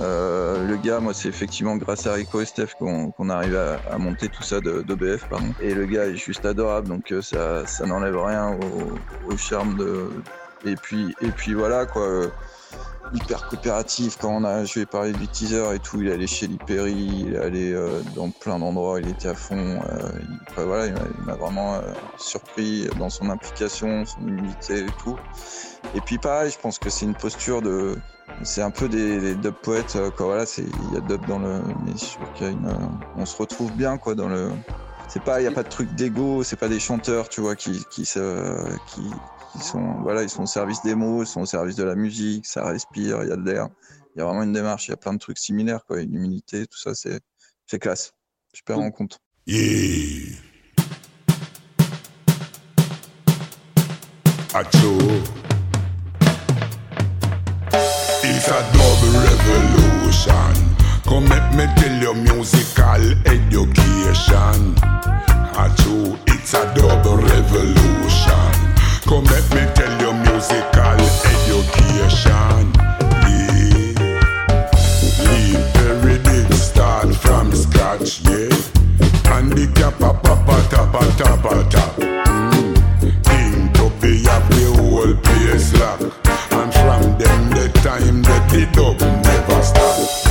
[0.00, 3.56] Euh, le gars, moi, c'est effectivement grâce à Rico et Steph qu'on arrive
[3.90, 5.52] à, monter tout ça de- d'OBF, pardon.
[5.60, 8.58] Et le gars est juste adorable, donc euh, ça, ça n'enlève rien
[9.28, 10.08] au, au charme de.
[10.64, 12.26] Et puis, et puis voilà, quoi.
[13.14, 16.26] Hyper coopératif quand on a je vais parler du teaser et tout il est allé
[16.26, 16.92] chez Liperi
[17.26, 20.94] il est allé euh, dans plein d'endroits il était à fond euh, il, voilà il
[21.26, 21.80] m'a- vraiment euh,
[22.18, 25.16] surpris dans son implication son humilité et tout.
[25.94, 27.96] Et puis pareil je pense que c'est une posture de
[28.42, 31.60] c'est un peu des, des dub poètes quoi voilà il y a dub dans le
[31.84, 32.56] mais je trouve y
[33.16, 34.50] on se retrouve bien quoi dans le
[35.08, 37.56] c'est pas il y a pas de truc d'ego c'est pas des chanteurs tu vois
[37.56, 38.56] qui qui se
[38.86, 39.02] qui
[39.54, 41.94] ils sont voilà ils sont au service des mots ils sont au service de la
[41.94, 43.68] musique ça respire il y a de l'air
[44.14, 46.14] il y a vraiment une démarche il y a plein de trucs similaires quoi une
[46.14, 47.20] humilité tout ça c'est
[47.66, 48.12] c'est classe
[48.52, 50.36] super rencontre Yeah.
[54.54, 54.92] Acho.
[58.22, 60.54] It's a double revolution.
[61.02, 64.76] Come make me tell you musical education.
[65.56, 68.71] Acho, it it's a double revolution.
[69.12, 70.98] Come let me tell you musical
[71.28, 72.64] education.
[73.28, 73.92] Yeah.
[75.28, 78.48] Lead Perry did start from scratch, yeah.
[79.24, 81.96] Handicap a papa tap a tap a tap.
[81.96, 82.72] Mm.
[84.48, 86.00] The whole place lock.
[86.52, 90.21] And from the time that the dub never stop,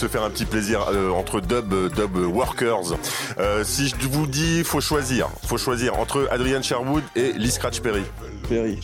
[0.00, 2.94] se faire un petit plaisir euh, entre dub, euh, dub workers.
[3.38, 7.80] Euh, si je vous dis, faut choisir, faut choisir entre Adrian Sherwood et Lee Scratch
[7.80, 8.02] Perry.
[8.48, 8.80] Perry.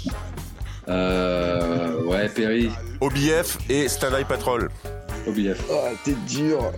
[0.88, 4.68] Euh, ouais, Perry, OBF et Stand Eye Patrol.
[5.26, 5.58] OBF.
[5.72, 6.70] Ah, t'es dur.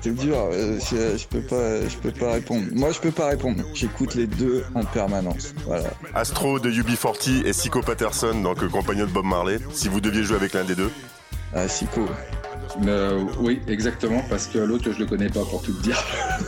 [0.00, 0.36] T'es dur.
[0.52, 2.64] euh, je, je peux pas, je peux pas répondre.
[2.72, 3.62] Moi, je peux pas répondre.
[3.74, 5.52] J'écoute les deux en permanence.
[5.66, 5.90] Voilà.
[6.14, 9.58] Astro de UB40 et Siko Patterson, donc compagnon de Bob Marley.
[9.72, 10.90] Si vous deviez jouer avec l'un des deux.
[11.54, 12.06] Ah, Sico.
[12.86, 16.02] Euh, oui, exactement, parce que l'autre, je le connais pas pour tout te dire.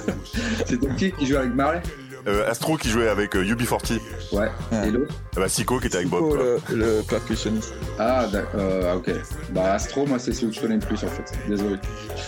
[0.66, 1.82] C'était qui qui joue avec Marley?
[2.28, 3.98] Euh, Astro qui jouait avec euh, UB40.
[4.32, 4.48] Ouais.
[4.70, 4.86] Ah.
[4.86, 5.12] Et l'autre?
[5.36, 6.30] Ah bah Siko qui était avec Bob.
[6.30, 6.36] Sico,
[6.70, 7.74] le, le percussionniste.
[7.98, 9.10] Ah, d'ac- euh, ok.
[9.50, 11.32] Bah, Astro, moi, c'est celui que je connais le plus, en fait.
[11.48, 11.76] Désolé.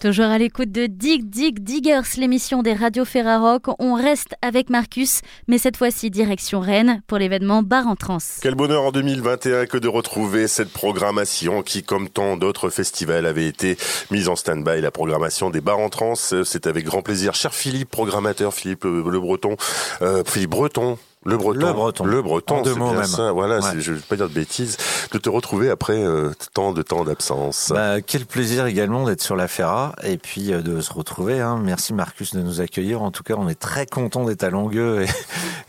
[0.00, 3.66] Toujours à l'écoute de Dig Dig Diggers, l'émission des radios Ferrarock.
[3.78, 8.16] On reste avec Marcus, mais cette fois-ci direction Rennes pour l'événement Bar en Trans.
[8.40, 13.46] Quel bonheur en 2021 que de retrouver cette programmation qui, comme tant d'autres festivals, avait
[13.46, 13.76] été
[14.10, 14.80] mise en stand-by.
[14.80, 17.34] La programmation des bars en trans, c'est avec grand plaisir.
[17.34, 19.58] Cher Philippe, programmateur, Philippe Le Breton,
[20.00, 20.96] euh, Philippe Breton.
[21.26, 22.04] Le Breton, Le Breton.
[22.06, 23.04] le Breton, c'est bien même.
[23.04, 23.30] ça.
[23.32, 23.78] Voilà, Ouais.
[23.78, 24.78] je ne vais pas dire de bêtises,
[25.12, 27.70] de te retrouver après euh, tant de temps d'absence.
[27.74, 31.38] Bah, quel plaisir également d'être sur la Ferra et puis euh, de se retrouver.
[31.40, 31.60] Hein.
[31.62, 33.02] Merci Marcus de nous accueillir.
[33.02, 35.08] En tout cas, on est très content d'être à Longueux et,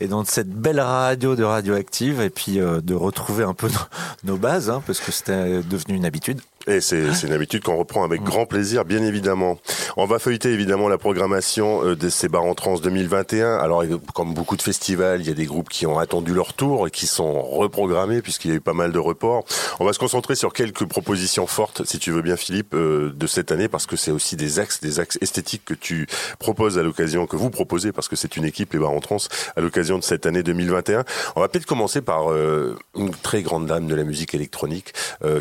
[0.04, 4.32] et dans cette belle radio de Radioactive et puis euh, de retrouver un peu nos,
[4.32, 6.40] nos bases hein, parce que c'était devenu une habitude.
[6.68, 9.58] Et c'est c'est une habitude qu'on reprend avec grand plaisir, bien évidemment.
[9.96, 13.56] On va feuilleter évidemment la programmation euh, de ces bars en trans 2021.
[13.56, 13.82] Alors,
[14.14, 16.90] comme beaucoup de festivals, il y a des groupes qui ont attendu leur tour et
[16.92, 19.44] qui sont reprogrammés puisqu'il y a eu pas mal de reports.
[19.80, 23.26] On va se concentrer sur quelques propositions fortes, si tu veux bien, Philippe, euh, de
[23.26, 26.06] cette année, parce que c'est aussi des axes, des axes esthétiques que tu
[26.38, 29.18] proposes à l'occasion, que vous proposez, parce que c'est une équipe, les bars en trans,
[29.56, 31.04] à l'occasion de cette année 2021.
[31.34, 34.92] On va peut-être commencer par euh, une très grande dame de la musique électronique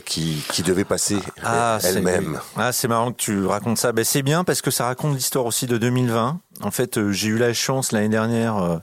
[0.05, 1.10] qui, qui devait passer
[1.43, 2.39] Ah, c'est- elle-même.
[2.57, 3.91] Ah, c'est marrant que tu racontes ça.
[3.91, 6.39] Ben, c'est bien parce que ça raconte l'histoire aussi de 2020.
[6.63, 8.77] En fait, euh, j'ai eu la chance l'année dernière euh,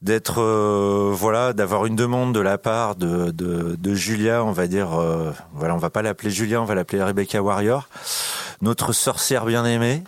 [0.00, 4.66] d'être, euh, voilà, d'avoir une demande de la part de, de, de Julia, on va
[4.66, 7.88] dire, euh, voilà, on va pas l'appeler Julia, on va l'appeler Rebecca Warrior,
[8.62, 10.02] notre sorcière bien aimée,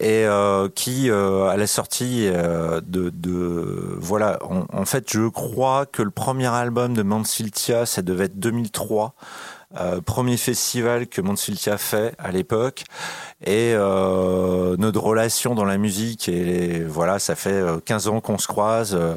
[0.00, 6.02] et euh, qui, à la sortie de, de, voilà, en, en fait, je crois que
[6.02, 9.14] le premier album de Mansiltia, ça devait être 2003.
[9.76, 12.84] Euh, premier festival que Monsiltia fait à l'époque.
[13.44, 18.38] Et euh, notre relation dans la musique et voilà ça fait euh, 15 ans qu'on
[18.38, 19.16] se croise euh,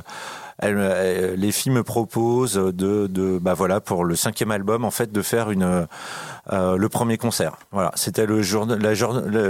[0.59, 5.11] elle, les filles me proposent de, de bah voilà pour le cinquième album en fait
[5.11, 5.87] de faire une
[6.53, 7.57] euh, le premier concert.
[7.71, 7.91] Voilà.
[7.95, 8.93] C'était le jour de, la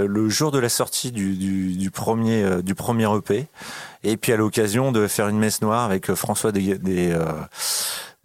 [0.06, 3.46] le, jour de la sortie du, du, du premier euh, du premier EP
[4.04, 7.24] et puis à l'occasion de faire une messe noire avec euh, François des, des euh,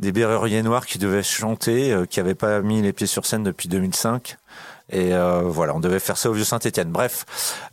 [0.04, 3.44] des Berruriers Noirs qui devaient chanter, euh, qui n'avaient pas mis les pieds sur scène
[3.44, 4.38] depuis 2005.
[4.92, 6.90] Et euh, voilà, on devait faire ça au Vieux Saint-Étienne.
[6.92, 7.26] Bref,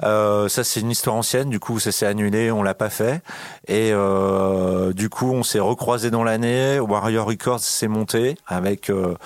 [0.05, 1.51] euh, ça c'est une histoire ancienne.
[1.51, 3.21] Du coup, ça s'est annulé, on l'a pas fait.
[3.67, 6.79] Et euh, du coup, on s'est recroisé dans l'année.
[6.79, 9.17] Warrior Records s'est monté avec euh,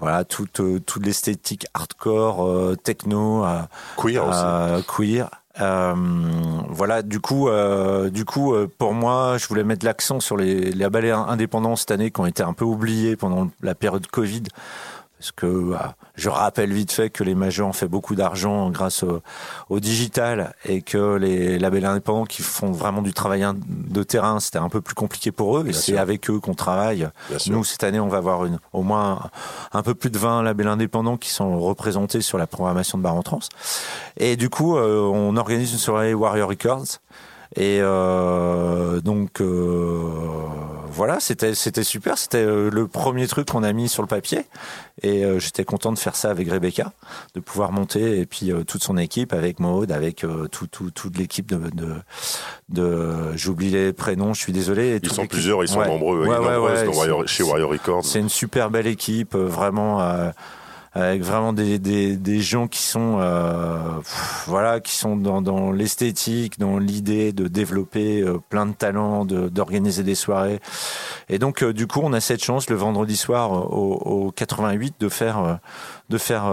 [0.00, 3.60] voilà toute toute l'esthétique hardcore, euh, techno, euh,
[3.96, 4.86] Queer aussi.
[4.96, 5.30] queer.
[5.60, 5.94] Euh,
[6.68, 10.70] voilà, du coup, euh, du coup, euh, pour moi, je voulais mettre l'accent sur les,
[10.72, 14.44] les indépendants cette année qui ont été un peu oubliés pendant la période Covid.
[15.18, 15.76] Parce que euh,
[16.14, 19.20] je rappelle vite fait que les majors ont fait beaucoup d'argent grâce au,
[19.68, 24.58] au digital et que les labels indépendants qui font vraiment du travail de terrain, c'était
[24.58, 25.62] un peu plus compliqué pour eux.
[25.62, 26.00] Et Bien c'est sûr.
[26.00, 27.08] avec eux qu'on travaille.
[27.28, 27.52] Bien sûr.
[27.52, 29.30] Nous, cette année, on va avoir une, au moins
[29.72, 33.14] un peu plus de 20 labels indépendants qui sont représentés sur la programmation de Bar
[33.14, 33.40] en Trans.
[34.16, 36.98] Et du coup, euh, on organise une soirée Warrior Records.
[37.56, 40.02] Et euh, donc euh,
[40.98, 42.18] voilà, c'était c'était super.
[42.18, 44.40] C'était euh, le premier truc qu'on a mis sur le papier.
[45.02, 46.92] Et euh, j'étais content de faire ça avec Rebecca,
[47.34, 50.90] de pouvoir monter et puis euh, toute son équipe avec Maud, avec euh, tout, tout,
[50.90, 51.94] toute l'équipe de de,
[52.68, 54.96] de j'oublie les prénoms, je suis désolé.
[54.96, 55.86] Et Ils sont plusieurs, ils sont Ouais.
[55.86, 58.04] nombreux, Ouais, ouais, dans Warrior- chez Warrior Records.
[58.04, 60.00] C'est une super belle équipe, euh, vraiment.
[60.98, 63.78] Avec vraiment des, des, gens qui sont euh,
[64.46, 70.02] voilà qui sont dans, dans l'esthétique dans l'idée de développer euh, plein de talents d'organiser
[70.02, 70.60] des soirées.
[71.28, 74.96] Et donc euh, du coup on a cette chance le vendredi soir au, au 88
[74.98, 75.58] de faire
[76.08, 76.50] de faire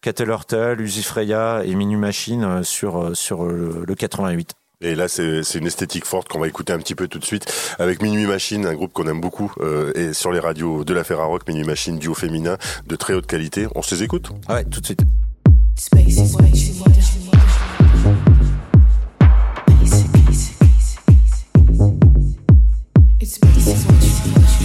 [0.00, 5.66] Cattle Hurtle, Uzi Freya et Minu Machine sur sur le 88 Et là, c'est une
[5.66, 7.46] esthétique forte qu'on va écouter un petit peu tout de suite.
[7.78, 11.02] Avec Minuit Machine, un groupe qu'on aime beaucoup, euh, et sur les radios de la
[11.02, 13.68] Ferrarock, Minuit Machine, duo féminin de très haute qualité.
[13.74, 14.30] On se les écoute.
[14.50, 15.00] Ouais tout de suite.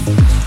[0.03, 0.41] You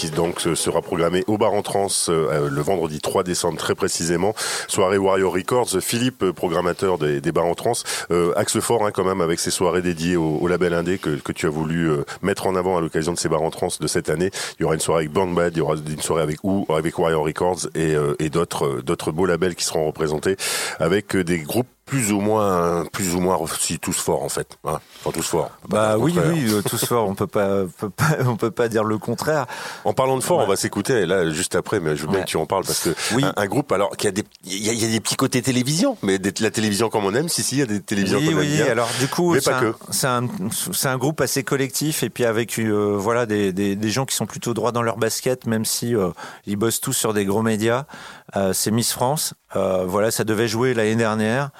[0.00, 3.74] qui donc se- sera programmé au bar en trans euh, le vendredi 3 décembre très
[3.74, 4.34] précisément.
[4.66, 5.68] Soirée Warrior Records.
[5.82, 7.72] Philippe, euh, programmateur des, des bars en trans,
[8.10, 11.32] euh, axe fort hein, quand même avec ces soirées dédiées au, label indé que, que
[11.32, 13.86] tu as voulu euh, mettre en avant à l'occasion de ces bars en trans de
[13.86, 14.30] cette année.
[14.58, 16.66] Il y aura une soirée avec Burn Bad, il y aura une soirée avec ou
[16.74, 20.36] avec Warrior Records et, euh, et d'autres euh, d'autres beaux labels qui seront représentés
[20.78, 24.56] avec euh, des groupes plus ou moins plus ou moins si tous forts en fait.
[24.64, 25.50] Hein, enfin tous forts.
[25.68, 28.84] Bah oui oui euh, tous forts on peut pas, peut pas on peut pas dire
[28.84, 29.46] le contraire
[29.84, 32.24] En parlant de fort, on va s'écouter là juste après, mais je veux bien Ouais.
[32.24, 33.24] que tu en parles parce que Oui.
[33.24, 35.96] un, un groupe alors qui a des il y, a- y des petits côtés télévision,
[36.04, 38.28] mais des- la télévision comme on aime, si si, il y a des télévisions oui,
[38.32, 38.46] qu'on oui.
[38.46, 38.70] aime bien.
[38.70, 39.60] Alors du coup, c'est pas
[40.08, 40.28] un, un,
[40.92, 44.26] un groupe assez collectif et puis avec euh, voilà des, des, des gens qui sont
[44.26, 46.10] plutôt droits dans leur basket, même si euh,
[46.46, 47.84] ils bossent tous sur des gros médias.
[48.36, 49.34] Euh, c'est Miss France.
[49.56, 51.50] Euh, voilà, ça devait jouer l'année dernière.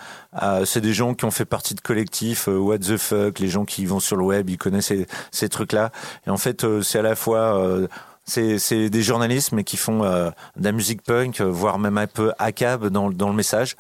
[0.43, 3.49] Euh, c'est des gens qui ont fait partie de collectifs euh, What the fuck, les
[3.49, 5.91] gens qui vont sur le web, ils connaissent ces, ces trucs-là.
[6.26, 7.88] Et en fait, euh, c'est à la fois euh,
[8.30, 12.06] c'est des journalistes mais qui font euh, de la musique punk, euh, voire même un
[12.06, 13.76] peu ACAB dans, le- dans le message.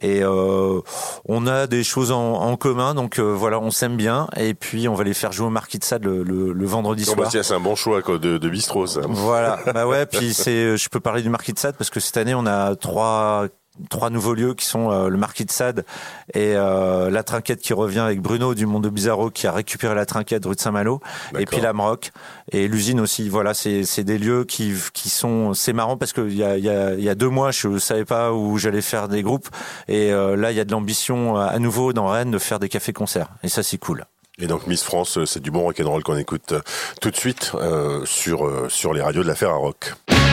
[0.00, 0.80] Et euh,
[1.26, 4.28] on a des choses en, en commun, donc euh, voilà, on s'aime bien.
[4.36, 7.04] Et puis on va les faire jouer au Marquis de Sade le, le, le vendredi
[7.06, 7.28] bah, soir.
[7.30, 9.00] tiens, c'est un bon choix quoi, de, de bistrot ça.
[9.08, 12.16] Voilà, bah ouais, puis c'est, je peux parler du Marquis de Sade parce que cette
[12.16, 13.46] année on a trois
[13.90, 15.84] trois nouveaux lieux qui sont euh, le Marquis de Sade
[16.32, 20.06] et euh, la Trinquette qui revient avec Bruno du Monde Bizarro qui a récupéré la
[20.06, 21.00] Trinquette rue de Saint-Malo
[21.38, 22.12] et puis la Maroc
[22.52, 23.28] et l'usine aussi.
[23.28, 26.56] Voilà, c'est c'est des lieux qui qui sont c'est marrant parce que il y a
[26.58, 29.48] y a y a deux mois je savais pas où j'allais faire des groupes
[29.88, 32.58] et euh, là il y a de l'ambition euh, à nouveau dans Rennes de faire
[32.58, 34.04] des cafés concerts et ça c'est cool.
[34.38, 36.54] Et donc Miss France, c'est du bon rock'n'roll qu'on écoute
[37.00, 39.94] tout de suite euh, sur euh, sur les radios de la Ferrarock.
[40.08, 40.23] Revendre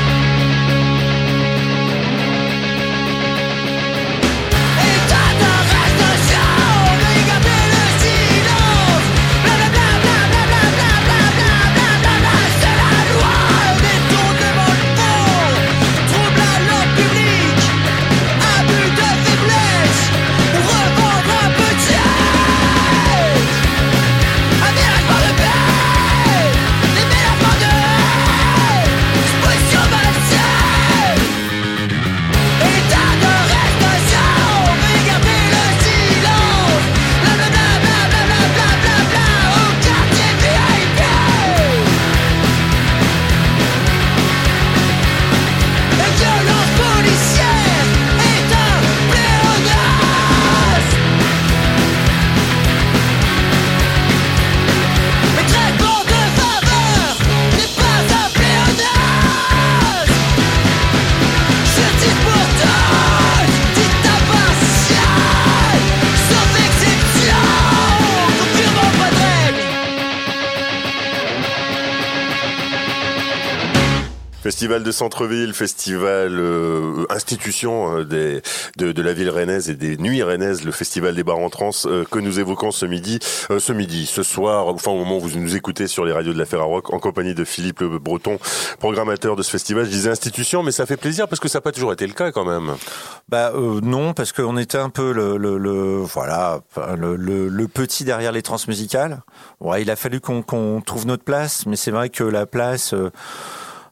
[74.62, 78.43] Festival de centre-ville, festival euh, institution euh, des,
[78.78, 81.72] de, de la ville rennaise et des nuits rennaises, le festival des bars en trans
[81.88, 83.18] euh, que nous évoquons ce midi,
[83.49, 86.32] euh, ce midi, ce soir, enfin au moment où vous nous écoutez sur les radios
[86.34, 88.38] de la Ferrarock en compagnie de Philippe Le Breton,
[88.78, 89.86] programmateur de ce festival.
[89.86, 92.14] Je disais institution, mais ça fait plaisir parce que ça n'a pas toujours été le
[92.14, 92.76] cas quand même.
[93.30, 96.59] Bah euh, non, parce qu'on était un peu le, le, le- voilà
[96.99, 99.24] le, le, petit derrière les transmusicales.
[99.59, 102.93] Ouais, il a fallu qu'on qu'on trouve notre place, mais c'est vrai que la place.
[102.93, 103.09] euh,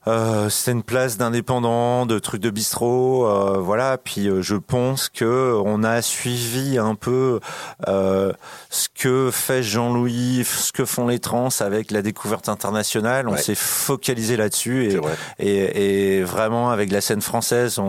[0.09, 3.97] euh, c'était une place d'indépendant, de trucs de bistrot, euh, voilà.
[3.97, 7.39] Puis euh, je pense que on a suivi un peu
[7.87, 8.33] euh,
[8.69, 13.27] ce que fait Jean-Louis, ce que font les trans avec la découverte internationale.
[13.27, 13.37] On Ouais.
[13.41, 15.13] s'est focalisé là-dessus et, vrai.
[15.39, 17.79] et, et vraiment avec la scène française,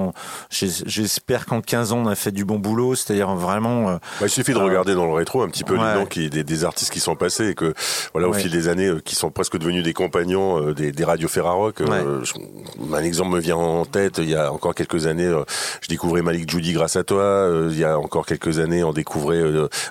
[0.51, 2.95] j'espère qu'en 15 ans on a fait du bon boulot.
[2.95, 3.89] C'est-à-dire vraiment.
[3.91, 5.95] euh, Bah, il suffit de Euh, regarder dans le rétro un petit peu ouais.
[5.95, 7.73] les noms qui, des, des artistes qui sont passés et que
[8.13, 8.41] voilà au Ouais.
[8.41, 11.81] fil des années qui sont presque devenus des compagnons des, des radios Ferrarock.
[12.11, 14.19] Euh, un exemple me vient en tête.
[14.19, 15.45] Il y a encore quelques années, euh,
[15.81, 17.23] je découvrais Malik Judy grâce à toi.
[17.23, 19.43] Euh, il y a encore quelques années, on découvrait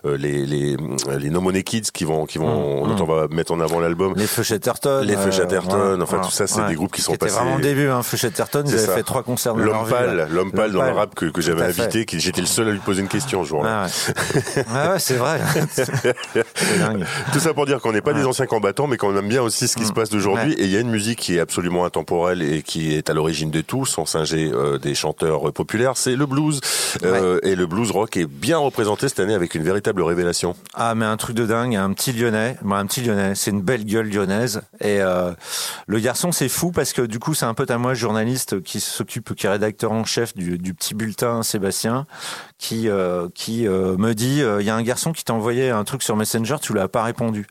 [0.06, 0.78] les les
[1.20, 3.80] les No Money Kids qui vont qui vont Mm, dont on va mettre en avant
[3.80, 4.14] l'album.
[4.16, 5.02] les Feu Chatterton.
[5.04, 6.68] Les Feu Chatterton, enfin tout ça, c'est ouais.
[6.70, 7.38] des groupes qui sont C'était passés.
[7.38, 7.88] vraiment le début.
[7.90, 8.04] Hein.
[8.04, 11.26] Feu Chatterton, ils avaient fait trois concerts L'homme pâle, l'homme pâle dans le rap que,
[11.26, 13.86] que j'avais invité, qui j'étais le seul à lui poser une question ce jour-là.
[13.86, 13.88] Ah
[14.36, 15.40] ouais, Ah ouais c'est vrai.
[16.80, 17.06] dingue.
[17.34, 19.68] Tout ça pour dire qu'on n'est pas des anciens combattants, mais qu'on aime bien aussi
[19.68, 20.52] ce qui se passe d'aujourd'hui.
[20.56, 20.60] Mm.
[20.60, 21.86] Et il y a une musique qui est absolument
[22.42, 26.16] et qui est à l'origine de tout, sans singer euh, des chanteurs euh, populaires, c'est
[26.16, 26.60] le blues.
[27.04, 30.56] Euh, Et le blues rock est bien représenté cette année avec une véritable révélation.
[30.74, 33.62] Ah mais un truc de dingue, un petit lyonnais, Bon, un petit lyonnais, c'est une
[33.62, 35.32] belle gueule lyonnaise et euh,
[35.88, 38.80] le garçon c'est fou parce que du coup c'est un pote à moi journaliste qui
[38.80, 42.06] s'occupe, qui est rédacteur en chef du, du petit bulletin Sébastien,
[42.60, 45.70] qui euh, qui euh, me dit euh, il y a un garçon qui t'a envoyé
[45.72, 47.48] un truc sur Messenger, tu lui as pas répondu.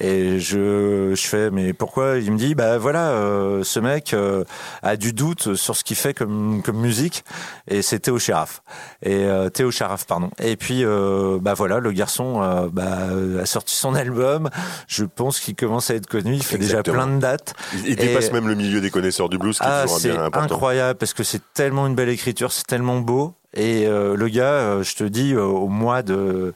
[0.00, 2.18] Et je je fais mais pourquoi?
[2.18, 4.42] Il me dit bah voilà euh, ce mec euh,
[4.82, 7.24] a du doute sur ce qu'il fait comme comme musique.
[7.68, 8.62] Et c'est Théo Sharaf
[9.02, 10.30] et euh, Théo Sharaf pardon.
[10.42, 13.08] Et puis euh, bah voilà le garçon euh, bah,
[13.40, 14.50] a sorti son album.
[14.88, 16.34] Je pense qu'il commence à être connu.
[16.34, 16.96] Il fait Exactement.
[16.96, 17.54] déjà plein de dates.
[17.74, 20.40] Il, il Et- dépasse même le milieu des connaisseurs du blues, qui ah est important.
[20.56, 24.52] incroyable parce que c'est tellement une belle écriture c'est tellement beau et euh, le gars,
[24.52, 26.54] euh, je te dis, euh, au mois de,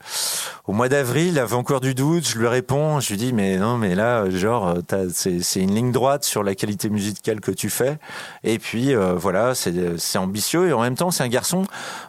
[0.65, 2.25] au mois d'avril, il avait encore du doute.
[2.25, 4.75] Je lui réponds, je lui dis, mais non, mais là, genre,
[5.11, 7.97] c'est une ligne droite sur la qualité musicale que tu fais.
[8.43, 11.63] Et puis voilà, c'est ambitieux et en même temps, c'est un garçon,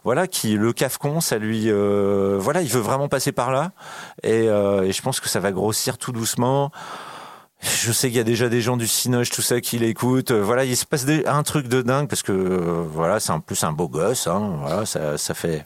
[0.05, 3.73] voilà, qui le cafcon, ça lui, voilà, il veut vraiment passer par là.
[4.23, 6.71] Et je pense que ça va grossir tout doucement.
[7.69, 10.31] Je sais qu'il y a déjà des gens du Cinoche, tout ça, qui l'écoutent.
[10.31, 13.33] Euh, Voilà, il se passe des- un truc de dingue parce que euh, voilà, c'est
[13.33, 14.27] en plus un beau gosse.
[14.27, 15.65] Hein, voilà, ça, ça fait.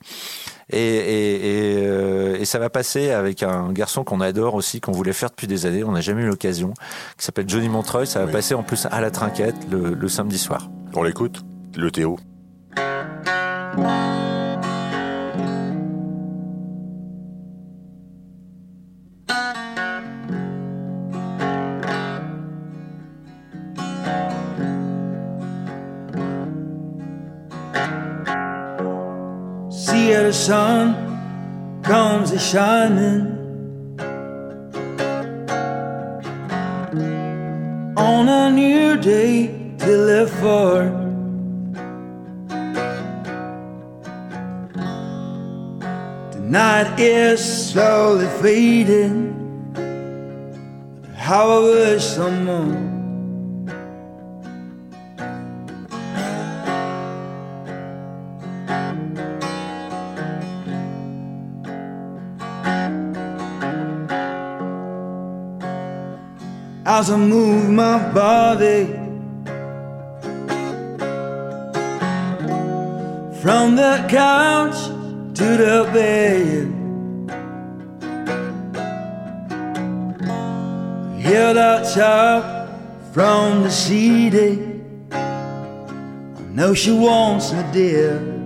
[0.73, 4.93] Et, et, et, euh, et ça va passer avec un garçon qu'on adore aussi, qu'on
[4.93, 5.83] voulait faire depuis des années.
[5.85, 6.73] On n'a jamais eu l'occasion.
[7.19, 8.07] Qui s'appelle Johnny Montreuil.
[8.07, 8.33] Ça va Oui.
[8.33, 10.69] passer en plus à la trinquette le, le samedi soir.
[10.95, 11.43] On l'écoute
[11.77, 12.19] Le Théo.
[30.41, 33.23] Sun comes a shining
[37.95, 40.89] on a new day to live for.
[46.33, 49.37] The night is slowly fading.
[51.17, 52.90] How I wish someone
[67.01, 68.85] as I move my body
[73.41, 74.79] from the couch
[75.39, 76.67] to the bed.
[81.23, 82.69] Hear that shout
[83.15, 84.83] from the city.
[85.11, 88.40] I know she wants me dear.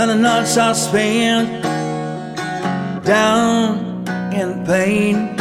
[0.00, 1.62] Many nights I spent
[3.04, 5.36] down in pain.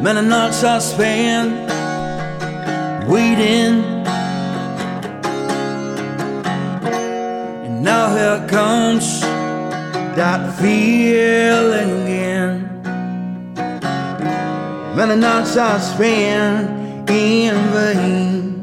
[0.00, 1.50] Many nights I spent
[3.08, 3.82] waiting.
[7.64, 9.20] And now here comes
[10.14, 12.70] that feeling again.
[14.94, 18.53] Many nights I spent in vain.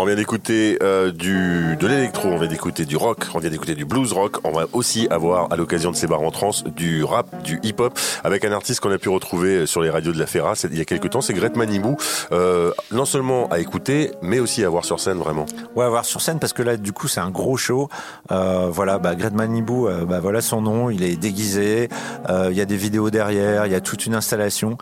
[0.00, 3.74] On vient d'écouter euh, du de l'électro, on vient d'écouter du rock, on vient d'écouter
[3.74, 4.36] du blues rock.
[4.44, 7.98] On va aussi avoir à l'occasion de ces bars en trans du rap, du hip-hop
[8.22, 10.80] avec un artiste qu'on a pu retrouver sur les radios de la Ferra il y
[10.80, 11.96] a quelques temps, c'est Gret Manibou.
[12.30, 15.46] Euh, non seulement à écouter, mais aussi à voir sur scène vraiment.
[15.74, 17.88] Ouais, à voir sur scène parce que là, du coup, c'est un gros show.
[18.30, 21.88] Euh, voilà, bah, Manibou, euh, bah, voilà son nom, il est déguisé.
[22.28, 24.78] Euh, Il y a des vidéos derrière, il y a toute une installation.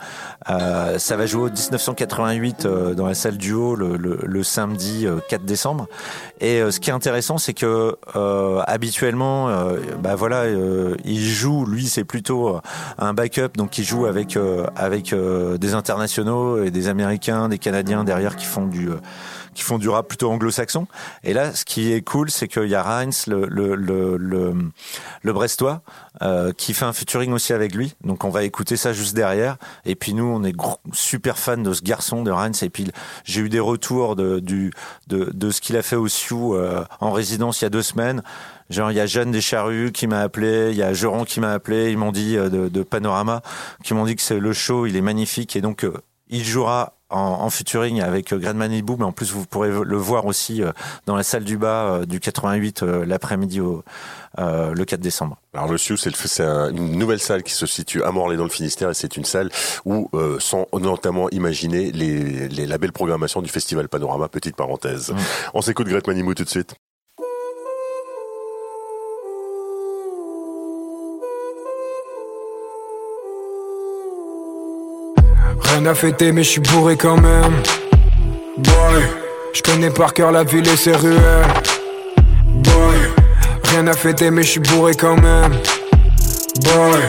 [0.51, 4.43] Euh, ça va jouer au 1988 euh, dans la salle du haut le, le, le
[4.43, 5.89] samedi euh, 4 décembre.
[6.41, 11.25] Et euh, ce qui est intéressant, c'est que euh, habituellement, euh, bah voilà, euh, il
[11.25, 11.65] joue.
[11.65, 12.61] Lui, c'est plutôt euh,
[12.99, 17.59] un backup, donc il joue avec euh, avec euh, des internationaux et des Américains, des
[17.59, 18.97] Canadiens derrière qui font du euh,
[19.57, 20.87] qui font du rap plutôt anglo-saxon.
[21.25, 24.55] Et là, ce qui est cool, c'est qu'il y a Rhines, le, le, le, le,
[25.23, 25.81] le Brestois,
[26.21, 27.95] euh, qui fait un featuring aussi avec lui.
[28.05, 29.57] Donc on va écouter ça juste derrière.
[29.87, 30.55] Et puis nous, on est
[30.93, 32.53] super fans de ce garçon, de Rhines.
[32.61, 32.87] Et puis
[33.25, 34.73] j'ai eu des retours de, du,
[35.07, 37.83] de, de ce qu'il a fait au Sioux euh, en résidence il y a deux
[37.83, 38.23] semaines.
[38.69, 41.53] Genre, il y a Jeanne Descharrues qui m'a appelé, il y a Geron qui m'a
[41.53, 43.41] appelé, ils m'ont dit euh, de, de Panorama,
[43.85, 45.57] qui m'ont dit que c'est le show, il est magnifique.
[45.57, 45.95] Et donc, euh,
[46.29, 49.97] il jouera en, en featuring avec euh, Grand Manibou, mais en plus vous pourrez le
[49.97, 50.73] voir aussi euh,
[51.07, 53.83] dans la salle du bas euh, du 88 euh, l'après-midi au
[54.39, 55.37] euh, le 4 décembre.
[55.55, 58.51] Alors le Sioux, c'est un- une nouvelle salle qui se situe à Morlaix dans le
[58.51, 59.51] Finistère et c'est une salle
[59.85, 65.15] où euh, sont notamment imaginées les, les, la belle programmation du festival Panorama, petite parenthèse.
[65.55, 66.75] On s'écoute Gret Manimou tout de suite.
[75.77, 77.61] Rien à fêter mais je suis bourré quand même.
[78.57, 79.03] Boy
[79.53, 81.45] Je connais par cœur la ville et ses ruelles.
[82.47, 82.97] Boy
[83.65, 85.53] Rien à fêter mais je suis bourré quand même.
[86.63, 87.03] Boy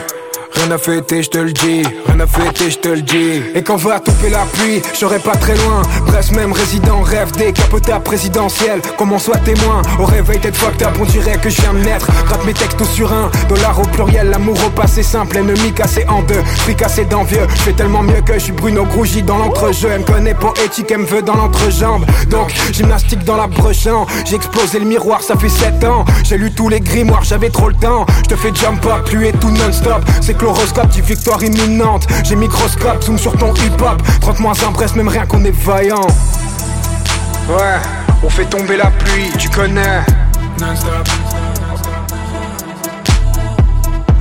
[0.68, 3.42] Rien à fêter, je te le dis, rien à fêter, je te le dis.
[3.56, 5.82] Et quand va tomber la pluie, je serai pas très loin.
[6.08, 8.82] Brest même résident, rêve décapoté à présidentielle.
[8.98, 12.08] Comment soit témoin, au réveil tête fucked up, on dirait que je viens de naître.
[12.26, 16.22] Gratte mes textos sur un, dollar au pluriel, l'amour au passé simple, ennemi cassé en
[16.24, 17.48] deux, fricassé d'envieux.
[17.56, 19.88] Je fais tellement mieux que je suis Bruno Grougy dans l'entrejeu.
[19.94, 22.06] Elle me connaît poétique, elle me veut dans l'entrejambe.
[22.30, 24.06] Donc, gymnastique dans la brochant.
[24.26, 26.04] J'ai explosé le miroir, ça fait 7 ans.
[26.26, 28.06] J'ai lu tous les grimoires, j'avais trop le temps.
[28.24, 30.04] Je te fais jump up, pluie et tout non-stop.
[30.20, 32.08] C'est que l'horoscope dit victoire imminente.
[32.24, 34.02] J'ai microscope, zoom sur ton hip-hop.
[34.22, 36.08] 30 moins un Brest, même rien qu'on est vaillant.
[37.48, 37.80] Ouais,
[38.24, 40.02] on fait tomber la pluie, tu connais.
[40.60, 41.08] Non-stop.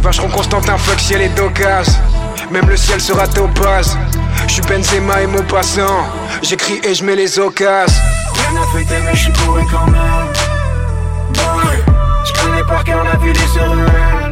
[0.02, 1.94] Vacheron Constantin, fuck ciel et d'occasion.
[2.50, 3.96] Même le ciel sera topaz.
[4.46, 6.06] J'suis Benzema et Maupassant.
[6.42, 8.02] J'écris et j'mets les occasions.
[8.50, 10.02] Rien à fêter, mais j'suis bourré quand même.
[11.32, 14.25] Boy, j'connais par cœur la ville et ses ruelles.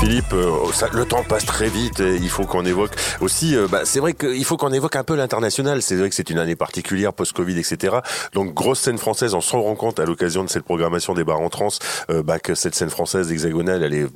[0.00, 3.82] Philippe, euh, le temps passe très vite et il faut qu'on évoque aussi, euh, bah,
[3.84, 5.82] c'est vrai qu'il faut qu'on évoque un peu l'international.
[5.82, 7.98] C'est vrai que c'est une année particulière, post-Covid, etc.
[8.32, 11.40] Donc, grosse scène française, on se rend compte à l'occasion de cette programmation des bars
[11.40, 11.68] en trans,
[12.10, 14.06] euh, bah, que cette scène française hexagonale, elle est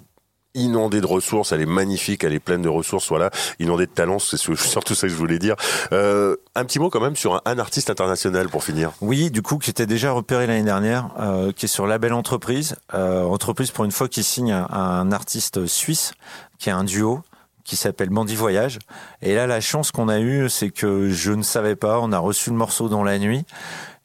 [0.55, 4.19] inondée de ressources, elle est magnifique, elle est pleine de ressources, voilà, inondée de talents,
[4.19, 5.57] c'est sur- surtout ça que je voulais dire.
[5.93, 8.93] Euh, un petit mot quand même sur un, artiste international pour finir.
[9.01, 12.77] Oui, du coup, qui était déjà repéré l'année dernière, euh, qui est sur label entreprise,
[12.95, 16.13] euh, entreprise pour une fois qui signe un, un artiste suisse,
[16.59, 17.23] qui est un duo
[17.65, 18.81] qui s'appelle Bandit Voyage.
[19.23, 22.19] Et là, la chance qu'on a eue, c'est que je ne savais pas, on a
[22.19, 23.45] reçu le morceau dans la nuit,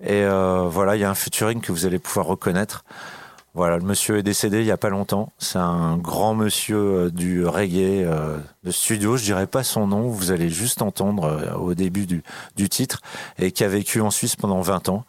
[0.04, 2.84] et euh, voilà, il y a un featuring que vous allez pouvoir reconnaître.
[3.56, 5.32] Voilà, le monsieur est décédé il y a pas longtemps.
[5.38, 9.16] C'est un grand monsieur euh, du reggae euh, de studio.
[9.16, 10.10] Je dirais pas son nom.
[10.10, 12.22] Vous allez juste entendre euh, au début du,
[12.58, 13.00] du titre
[13.40, 15.06] et qui a vécu en Suisse pendant 20 ans.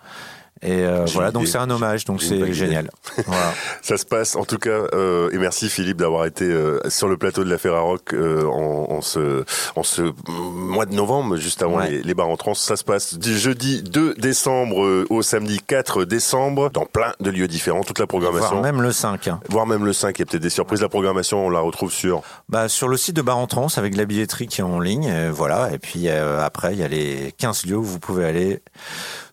[0.63, 2.91] Et euh, voilà, donc c'est un hommage, donc c'est génial.
[3.27, 3.53] Voilà.
[3.83, 7.17] Ça se passe en tout cas euh, et merci Philippe d'avoir été euh, sur le
[7.17, 9.45] plateau de la Ferrarock en, en ce
[9.75, 11.91] en ce mois de novembre juste avant Ouais.
[11.91, 12.55] les, les bars en trans.
[12.55, 17.49] Ça se passe du jeudi 2 décembre au samedi 4 décembre dans plein de lieux
[17.49, 17.83] différents.
[17.85, 19.29] Toute la programmation, Voire même le 5.
[19.29, 19.41] hein.
[19.49, 20.19] voire même le 5.
[20.19, 20.81] Il y a peut-être des surprises.
[20.81, 23.97] La programmation, on la retrouve sur Bah, sur le site de Bar en Trans avec
[23.97, 25.71] la billetterie qui est en ligne, voilà.
[25.73, 28.63] Et puis après, il y a les 15 lieux où vous pouvez aller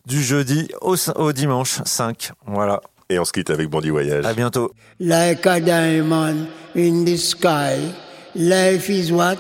[0.06, 2.32] du jeudi au, au dimanche 5.
[2.48, 2.82] Voilà.
[3.10, 4.26] et on se quitte avec Bandit Voyage.
[4.26, 4.72] À bientôt.
[5.00, 7.94] like a diamond in the sky.
[8.36, 9.38] Life is what?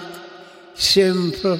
[0.75, 1.59] Simple.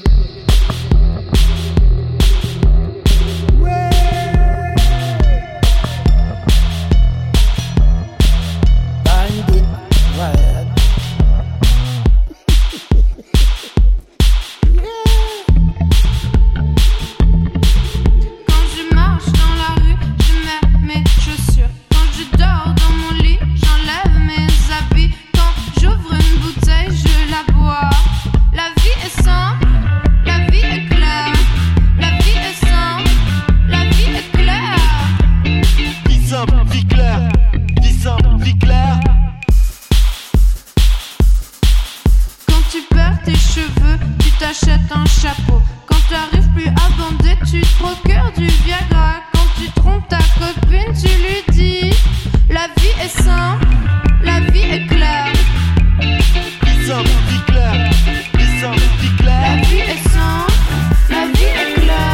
[43.24, 45.62] Tes cheveux, tu t'achètes un chapeau.
[45.86, 49.22] Quand t'arrives plus à bander, tu te procures du Viagra.
[49.34, 51.94] Quand tu trompes ta copine, tu lui dis
[52.50, 53.66] La vie est simple,
[54.24, 55.34] la vie est claire.
[56.86, 57.92] Simple, vie claire,
[58.60, 59.42] simple, vie claire.
[59.42, 60.54] La vie est simple,
[61.10, 62.13] la vie est claire.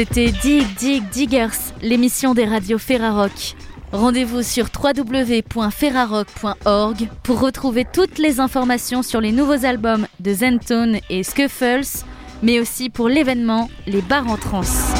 [0.00, 3.54] C'était Dig Dig Diggers, l'émission des radios Ferrarock.
[3.92, 11.22] Rendez-vous sur www.ferrarock.org pour retrouver toutes les informations sur les nouveaux albums de Zentone et
[11.22, 12.02] Scuffles,
[12.42, 14.94] mais aussi pour l'événement Les Bars en Trance.